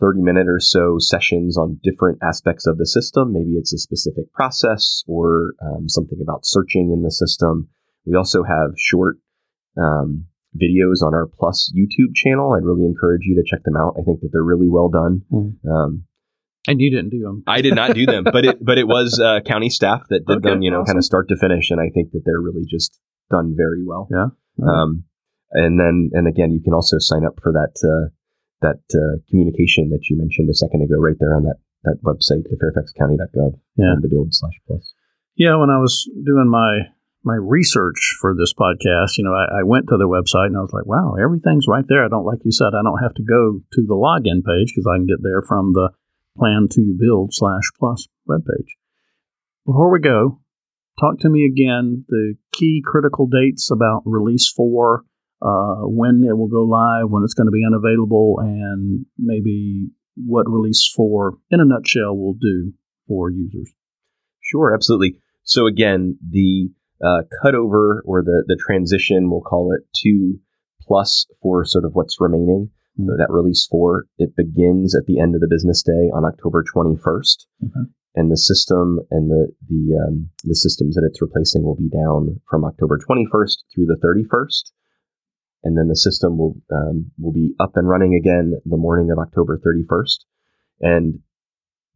thirty 0.00 0.20
minute 0.20 0.48
or 0.48 0.60
so 0.60 0.96
sessions 0.98 1.56
on 1.56 1.80
different 1.82 2.18
aspects 2.22 2.66
of 2.66 2.78
the 2.78 2.86
system. 2.86 3.32
Maybe 3.32 3.52
it's 3.52 3.72
a 3.72 3.78
specific 3.78 4.32
process 4.32 5.04
or 5.06 5.54
um, 5.62 5.88
something 5.88 6.18
about 6.22 6.44
searching 6.44 6.92
in 6.92 7.02
the 7.02 7.10
system. 7.10 7.68
We 8.08 8.16
also 8.16 8.42
have 8.42 8.72
short 8.78 9.16
um, 9.76 10.26
videos 10.56 11.02
on 11.02 11.14
our 11.14 11.26
Plus 11.26 11.72
YouTube 11.76 12.14
channel. 12.14 12.54
I'd 12.56 12.64
really 12.64 12.84
encourage 12.84 13.22
you 13.24 13.36
to 13.36 13.44
check 13.46 13.62
them 13.64 13.76
out. 13.76 13.96
I 13.98 14.02
think 14.02 14.20
that 14.20 14.30
they're 14.32 14.42
really 14.42 14.68
well 14.68 14.88
done. 14.88 15.22
Mm. 15.30 15.52
Um, 15.70 16.04
and 16.66 16.80
you 16.80 16.90
didn't 16.90 17.10
do 17.10 17.22
them. 17.22 17.42
I 17.46 17.62
did 17.62 17.74
not 17.74 17.94
do 17.94 18.04
them, 18.04 18.24
but 18.24 18.44
it 18.44 18.64
but 18.64 18.78
it 18.78 18.86
was 18.86 19.18
uh, 19.18 19.40
county 19.40 19.70
staff 19.70 20.02
that 20.10 20.26
did 20.26 20.38
okay, 20.38 20.50
them. 20.50 20.62
You 20.62 20.70
know, 20.70 20.80
awesome. 20.80 20.86
kind 20.86 20.98
of 20.98 21.04
start 21.04 21.28
to 21.28 21.36
finish, 21.36 21.70
and 21.70 21.80
I 21.80 21.88
think 21.94 22.12
that 22.12 22.22
they're 22.24 22.40
really 22.40 22.64
just 22.68 23.00
done 23.30 23.54
very 23.56 23.84
well. 23.84 24.08
Yeah. 24.10 24.28
Um, 24.60 25.04
and 25.52 25.80
then 25.80 26.10
and 26.12 26.28
again, 26.28 26.52
you 26.52 26.60
can 26.60 26.74
also 26.74 26.98
sign 26.98 27.24
up 27.24 27.40
for 27.42 27.52
that 27.52 27.72
uh, 27.80 28.12
that 28.60 28.82
uh, 28.92 29.22
communication 29.30 29.88
that 29.90 30.08
you 30.10 30.18
mentioned 30.18 30.50
a 30.50 30.54
second 30.54 30.82
ago, 30.82 30.96
right 31.00 31.16
there 31.18 31.34
on 31.34 31.44
that 31.44 31.56
that 31.84 32.02
website, 32.04 32.44
the 32.44 32.58
fairfaxcounty.gov, 32.60 33.58
yeah. 33.76 33.92
and 33.92 34.02
the 34.02 34.08
build 34.08 34.34
slash 34.34 34.60
plus. 34.66 34.92
Yeah, 35.36 35.56
when 35.56 35.70
I 35.70 35.78
was 35.78 36.10
doing 36.24 36.50
my 36.50 36.90
my 37.28 37.36
research 37.36 38.16
for 38.20 38.34
this 38.34 38.54
podcast, 38.54 39.18
you 39.18 39.24
know, 39.24 39.36
I, 39.36 39.60
I, 39.60 39.62
went 39.62 39.88
to 39.88 39.98
the 39.98 40.08
website 40.08 40.46
and 40.46 40.56
I 40.56 40.64
was 40.64 40.72
like, 40.72 40.86
wow, 40.86 41.14
everything's 41.20 41.68
right 41.68 41.84
there. 41.86 42.02
I 42.02 42.08
don't, 42.08 42.24
like 42.24 42.40
you 42.42 42.52
said, 42.52 42.72
I 42.72 42.82
don't 42.82 43.02
have 43.02 43.12
to 43.14 43.22
go 43.22 43.60
to 43.60 43.82
the 43.86 43.94
login 43.94 44.40
page 44.40 44.72
because 44.72 44.88
I 44.88 44.96
can 44.96 45.06
get 45.06 45.20
there 45.22 45.42
from 45.42 45.74
the 45.74 45.90
plan 46.38 46.68
to 46.72 46.96
build 46.98 47.34
slash 47.34 47.68
plus 47.78 48.08
webpage. 48.26 48.72
Before 49.66 49.92
we 49.92 50.00
go, 50.00 50.40
talk 50.98 51.20
to 51.20 51.28
me 51.28 51.44
again 51.44 52.06
the 52.08 52.34
key 52.52 52.82
critical 52.82 53.26
dates 53.28 53.70
about 53.70 54.02
release 54.06 54.50
four, 54.50 55.04
uh, 55.42 55.84
when 55.84 56.24
it 56.26 56.32
will 56.32 56.48
go 56.48 56.62
live, 56.64 57.10
when 57.10 57.24
it's 57.24 57.34
going 57.34 57.46
to 57.46 57.52
be 57.52 57.66
unavailable, 57.66 58.36
and 58.40 59.04
maybe 59.18 59.90
what 60.16 60.48
release 60.48 60.90
four, 60.96 61.36
in 61.50 61.60
a 61.60 61.64
nutshell, 61.66 62.16
will 62.16 62.34
do 62.40 62.72
for 63.06 63.30
users. 63.30 63.70
Sure, 64.40 64.72
absolutely. 64.74 65.20
So 65.42 65.66
again, 65.66 66.18
the 66.26 66.70
uh, 67.02 67.22
cutover 67.42 68.00
or 68.04 68.22
the 68.22 68.44
the 68.46 68.58
transition, 68.64 69.30
we'll 69.30 69.40
call 69.40 69.72
it 69.72 69.86
to 70.02 70.38
plus 70.82 71.26
for 71.40 71.64
sort 71.64 71.84
of 71.84 71.92
what's 71.94 72.20
remaining. 72.20 72.70
Mm-hmm. 72.98 73.08
So 73.08 73.16
that 73.18 73.32
release 73.32 73.66
four 73.70 74.06
it 74.18 74.34
begins 74.36 74.96
at 74.96 75.06
the 75.06 75.20
end 75.20 75.34
of 75.34 75.40
the 75.40 75.48
business 75.50 75.82
day 75.82 76.10
on 76.14 76.24
October 76.24 76.64
21st, 76.64 77.46
mm-hmm. 77.64 77.82
and 78.14 78.30
the 78.30 78.36
system 78.36 79.00
and 79.10 79.30
the 79.30 79.52
the 79.68 80.06
um, 80.06 80.30
the 80.44 80.56
systems 80.56 80.94
that 80.94 81.06
it's 81.08 81.22
replacing 81.22 81.62
will 81.62 81.76
be 81.76 81.88
down 81.88 82.40
from 82.48 82.64
October 82.64 82.98
21st 82.98 83.56
through 83.72 83.86
the 83.86 83.98
31st, 84.02 84.72
and 85.64 85.76
then 85.78 85.88
the 85.88 85.96
system 85.96 86.38
will 86.38 86.56
um, 86.72 87.10
will 87.18 87.32
be 87.32 87.54
up 87.60 87.76
and 87.76 87.88
running 87.88 88.14
again 88.14 88.54
the 88.64 88.76
morning 88.76 89.10
of 89.10 89.18
October 89.18 89.58
31st. 89.58 90.24
And 90.80 91.20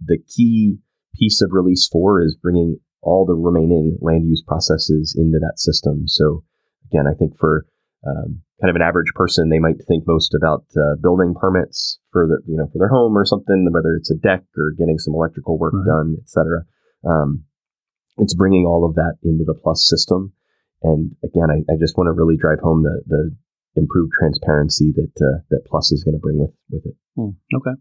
the 0.04 0.18
key 0.18 0.78
piece 1.14 1.42
of 1.42 1.50
release 1.52 1.88
four 1.90 2.20
is 2.20 2.36
bringing 2.40 2.78
all 3.02 3.26
the 3.26 3.34
remaining 3.34 3.98
land 4.00 4.26
use 4.26 4.42
processes 4.46 5.14
into 5.18 5.38
that 5.40 5.58
system. 5.58 6.06
So 6.06 6.44
again, 6.90 7.06
I 7.06 7.14
think 7.14 7.36
for 7.38 7.66
um, 8.06 8.42
kind 8.60 8.70
of 8.70 8.76
an 8.76 8.82
average 8.82 9.12
person, 9.14 9.50
they 9.50 9.58
might 9.58 9.76
think 9.88 10.04
most 10.06 10.34
about 10.34 10.64
uh, 10.76 10.96
building 11.02 11.34
permits 11.38 11.98
for 12.10 12.26
the 12.26 12.38
you 12.46 12.56
know, 12.56 12.66
for 12.72 12.78
their 12.78 12.88
home 12.88 13.16
or 13.16 13.24
something, 13.24 13.68
whether 13.70 13.94
it's 13.94 14.10
a 14.10 14.16
deck 14.16 14.42
or 14.56 14.72
getting 14.78 14.98
some 14.98 15.14
electrical 15.14 15.58
work 15.58 15.74
right. 15.74 15.86
done, 15.86 16.16
etc. 16.22 16.62
Um, 17.04 17.44
it's 18.18 18.34
bringing 18.34 18.66
all 18.66 18.84
of 18.84 18.94
that 18.94 19.16
into 19.22 19.44
the 19.44 19.54
Plus 19.54 19.86
system. 19.88 20.32
And 20.82 21.12
again, 21.24 21.50
I, 21.50 21.72
I 21.72 21.76
just 21.78 21.96
want 21.96 22.08
to 22.08 22.12
really 22.12 22.36
drive 22.36 22.58
home 22.60 22.82
the, 22.82 23.02
the 23.06 23.36
improved 23.76 24.12
transparency 24.12 24.92
that 24.94 25.12
uh, 25.18 25.42
that 25.50 25.66
Plus 25.66 25.92
is 25.92 26.04
going 26.04 26.14
to 26.14 26.20
bring 26.20 26.38
with 26.38 26.54
with 26.70 26.86
it. 26.86 26.94
Hmm. 27.16 27.38
Okay, 27.54 27.76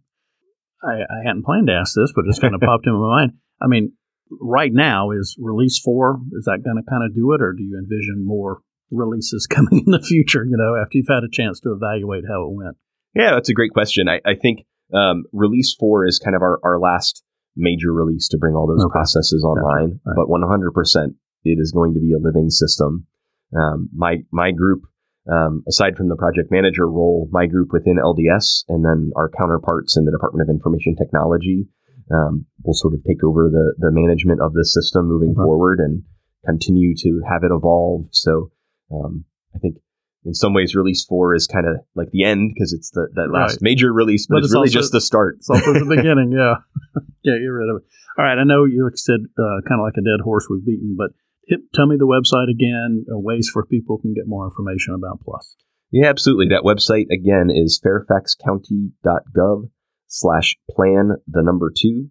I, 0.84 1.06
I 1.06 1.26
hadn't 1.26 1.46
planned 1.46 1.68
to 1.68 1.74
ask 1.74 1.94
this, 1.96 2.14
but 2.16 2.26
it's 2.28 2.40
kind 2.40 2.56
of 2.56 2.62
popped 2.62 2.88
into 2.88 3.00
my 3.00 3.10
mind. 3.10 3.34
I 3.62 3.68
mean, 3.68 3.94
right 4.39 4.72
now 4.74 5.12
is 5.12 5.36
release 5.39 5.80
four. 5.80 6.20
Is 6.34 6.46
that 6.46 6.63
going 6.63 6.78
to 6.78 6.89
kind 6.89 7.04
of 7.04 7.15
do 7.15 7.34
it, 7.34 7.41
or 7.41 7.54
do 7.54 7.63
you 7.63 7.78
envision 7.78 8.26
more 8.26 8.60
releases 8.91 9.48
coming 9.50 9.84
in 9.86 9.91
the 9.91 10.02
future? 10.02 10.46
You 10.46 10.58
know, 10.58 10.76
after 10.82 10.98
you've 10.98 11.08
had 11.10 11.24
a 11.24 11.32
chance 11.32 11.60
to 11.62 11.74
evaluate 11.74 12.24
how 12.28 12.44
it 12.44 12.54
went. 12.54 12.78
Yeah, 13.13 13.32
that's 13.32 13.50
a 13.50 13.54
great 13.54 13.72
question. 13.72 14.08
I, 14.08 14.22
I 14.26 14.36
think 14.36 14.65
um, 14.94 15.26
release 15.34 15.76
four 15.78 16.06
is 16.06 16.20
kind 16.20 16.36
of 16.36 16.41
our, 16.41 16.60
our 16.63 16.80
last 16.80 17.24
major 17.56 17.91
release 17.91 18.28
to 18.30 18.38
bring 18.38 18.56
all 18.56 18.67
those 18.67 18.86
okay. 18.86 18.91
processes 18.91 19.44
online. 19.44 20.00
Right. 20.06 20.15
But 20.15 20.28
100%, 20.28 21.15
it 21.44 21.58
is 21.60 21.72
going 21.72 21.94
to 21.94 22.00
be 22.00 22.13
a 22.13 22.20
living 22.20 22.50
system. 22.50 23.08
Um, 23.54 23.89
my 23.94 24.20
my 24.32 24.52
group, 24.52 24.84
um, 25.30 25.63
aside 25.67 25.98
from 25.98 26.08
the 26.08 26.15
project 26.15 26.52
manager 26.52 26.88
role, 26.88 27.28
my 27.32 27.48
group 27.48 27.74
within 27.74 27.98
LDS 27.98 28.63
and 28.70 28.86
then 28.86 29.12
our 29.17 29.30
counterparts 29.30 29.98
in 29.98 30.06
the 30.06 30.12
Department 30.12 30.50
of 30.50 30.54
Information 30.54 30.96
Technology 30.96 31.67
um, 32.13 32.45
will 32.63 32.74
sort 32.74 32.93
of 32.93 33.04
take 33.04 33.24
over 33.24 33.50
the 33.50 33.74
the 33.78 33.91
management 33.91 34.41
of 34.41 34.54
the 34.54 34.65
system 34.65 35.08
moving 35.08 35.32
mm-hmm. 35.32 35.43
forward 35.43 35.80
and 35.80 36.04
continue 36.45 36.95
to 36.97 37.21
have 37.30 37.43
it 37.43 37.52
evolve. 37.54 38.08
So 38.12 38.52
um, 38.91 39.26
I 39.56 39.60
think 39.60 39.78
in 40.24 40.34
some 40.34 40.54
ways, 40.54 40.76
release 40.76 41.04
four 41.04 41.34
is 41.34 41.47
kind 41.47 41.67
of 41.67 41.78
like 41.95 42.12
the 42.12 42.24
end 42.24 42.52
because 42.54 42.74
it's 42.74 42.91
the 42.91 43.08
that 43.15 43.32
last 43.32 43.54
right. 43.54 43.62
major 43.62 43.91
release, 43.91 44.28
but, 44.28 44.36
but 44.36 44.38
it's, 44.39 44.47
it's, 44.47 44.54
really 44.54 44.67
also, 44.67 44.80
just 44.80 44.91
the 44.91 45.02
start. 45.02 45.38
It's 45.39 45.50
also 45.50 45.74
the 45.74 45.86
beginning. 45.95 46.32
Yeah, 46.32 46.56
yeah, 47.24 47.39
get 47.39 47.45
rid 47.45 47.69
of 47.69 47.78
it. 47.78 47.84
All 48.17 48.26
right, 48.26 48.38
I 48.38 48.43
know 48.43 48.65
you 48.65 48.89
said 48.95 49.21
uh, 49.38 49.62
kind 49.67 49.80
of 49.80 49.86
like 49.86 49.97
a 49.97 50.06
dead 50.06 50.24
horse 50.24 50.47
we've 50.50 50.65
beaten, 50.65 50.95
but 50.97 51.12
hit, 51.47 51.62
tell 51.74 51.88
me 51.88 51.95
the 51.97 52.06
website 52.06 52.52
again, 52.52 53.06
uh, 53.10 53.17
ways 53.17 53.50
for 53.52 53.65
people 53.65 53.97
can 53.97 54.13
get 54.13 54.28
more 54.28 54.45
information 54.45 54.93
about 54.93 55.21
Plus. 55.24 55.56
Yeah, 55.91 56.08
absolutely. 56.08 56.47
That 56.50 56.63
website 56.63 57.08
again 57.12 57.50
is 57.50 57.82
fairfaxcounty.gov 57.84 59.69
slash 60.12 60.58
plan 60.69 61.12
the 61.26 61.41
number 61.41 61.71
two 61.76 62.10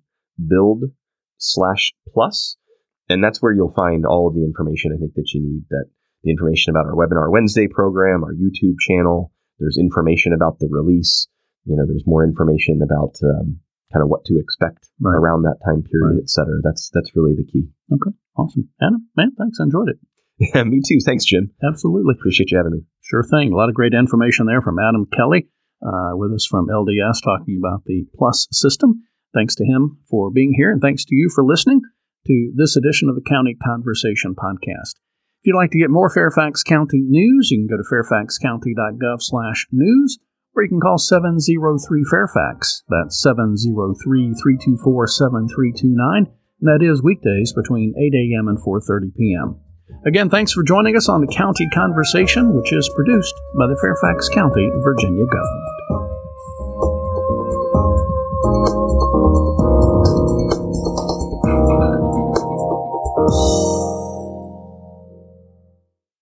build 0.49 0.85
slash 1.37 1.93
plus. 2.13 2.57
And 3.09 3.23
that's 3.23 3.43
where 3.43 3.53
you'll 3.53 3.75
find 3.75 4.07
all 4.07 4.27
of 4.27 4.35
the 4.35 4.45
information 4.45 4.93
I 4.95 4.99
think 4.99 5.15
that 5.15 5.31
you 5.35 5.43
need 5.43 5.65
that 5.71 5.87
the 6.23 6.31
information 6.31 6.71
about 6.71 6.87
our 6.87 6.95
webinar 6.95 7.31
Wednesday 7.31 7.69
program, 7.69 8.25
our 8.25 8.33
YouTube 8.33 8.79
channel. 8.79 9.33
There's 9.59 9.79
information 9.79 10.33
about 10.33 10.59
the 10.59 10.69
release. 10.71 11.29
You 11.65 11.77
know, 11.77 11.85
there's 11.87 12.05
more 12.07 12.25
information 12.25 12.81
about 12.83 13.17
um, 13.23 13.61
kind 13.93 14.03
of 14.03 14.09
what 14.09 14.25
to 14.27 14.39
expect 14.39 14.89
right. 15.01 15.13
around 15.13 15.43
that 15.43 15.61
time 15.65 15.83
period, 15.83 16.17
right. 16.17 16.23
et 16.23 16.31
cetera. 16.31 16.61
That's 16.63 16.91
that's 16.93 17.13
really 17.15 17.35
the 17.37 17.45
key. 17.45 17.69
Okay, 17.93 18.17
awesome, 18.37 18.69
Adam. 18.81 19.09
Man, 19.17 19.33
thanks. 19.37 19.59
I 19.61 19.65
enjoyed 19.65 19.89
it. 19.89 19.99
Yeah, 20.39 20.65
me 20.73 20.81
too. 20.87 20.99
Thanks, 21.05 21.25
Jim. 21.25 21.53
Absolutely. 21.63 22.15
Appreciate 22.19 22.51
you 22.51 22.57
having 22.57 22.73
me. 22.73 22.83
Sure 23.03 23.25
thing. 23.25 23.53
A 23.53 23.57
lot 23.57 23.69
of 23.69 23.75
great 23.75 23.93
information 23.93 24.47
there 24.47 24.63
from 24.63 24.79
Adam 24.79 25.07
Kelly 25.13 25.49
uh, 25.83 26.13
with 26.15 26.33
us 26.33 26.47
from 26.47 26.69
LDS 26.69 27.23
talking 27.23 27.61
about 27.63 27.85
the 27.85 28.07
Plus 28.17 28.47
system. 28.51 29.05
Thanks 29.33 29.55
to 29.57 29.65
him 29.65 29.99
for 30.09 30.31
being 30.31 30.55
here, 30.57 30.71
and 30.71 30.81
thanks 30.81 31.05
to 31.05 31.15
you 31.15 31.31
for 31.35 31.45
listening 31.45 31.83
to 32.27 32.53
this 32.55 32.77
edition 32.77 33.09
of 33.09 33.15
the 33.15 33.23
County 33.27 33.55
Conversation 33.55 34.35
podcast. 34.35 34.99
If 35.41 35.47
you'd 35.47 35.57
like 35.57 35.71
to 35.71 35.79
get 35.79 35.89
more 35.89 36.11
Fairfax 36.11 36.63
County 36.63 37.01
news, 37.01 37.51
you 37.51 37.59
can 37.59 37.67
go 37.67 37.81
to 37.81 37.89
fairfaxcounty.gov 37.89 39.23
slash 39.23 39.67
news, 39.73 40.19
or 40.55 40.65
you 40.65 40.69
can 40.69 40.81
call 40.81 40.99
703 40.99 42.05
Fairfax. 42.05 42.83
That's 42.89 43.23
703 43.23 44.35
324 44.35 45.07
7329. 45.07 46.27
And 46.61 46.69
that 46.69 46.85
is 46.85 47.03
weekdays 47.03 47.55
between 47.55 47.95
8 47.97 48.13
a.m. 48.13 48.49
and 48.49 48.59
4.30 48.59 49.17
p.m. 49.17 49.61
Again, 50.07 50.31
thanks 50.31 50.53
for 50.53 50.63
joining 50.63 50.97
us 50.97 51.09
on 51.09 51.21
the 51.21 51.27
County 51.27 51.69
Conversation, 51.75 52.55
which 52.55 52.73
is 52.73 52.91
produced 52.97 53.35
by 53.59 53.67
the 53.67 53.79
Fairfax 53.81 54.29
County, 54.29 54.71
Virginia 54.83 55.27
government. 55.27 56.10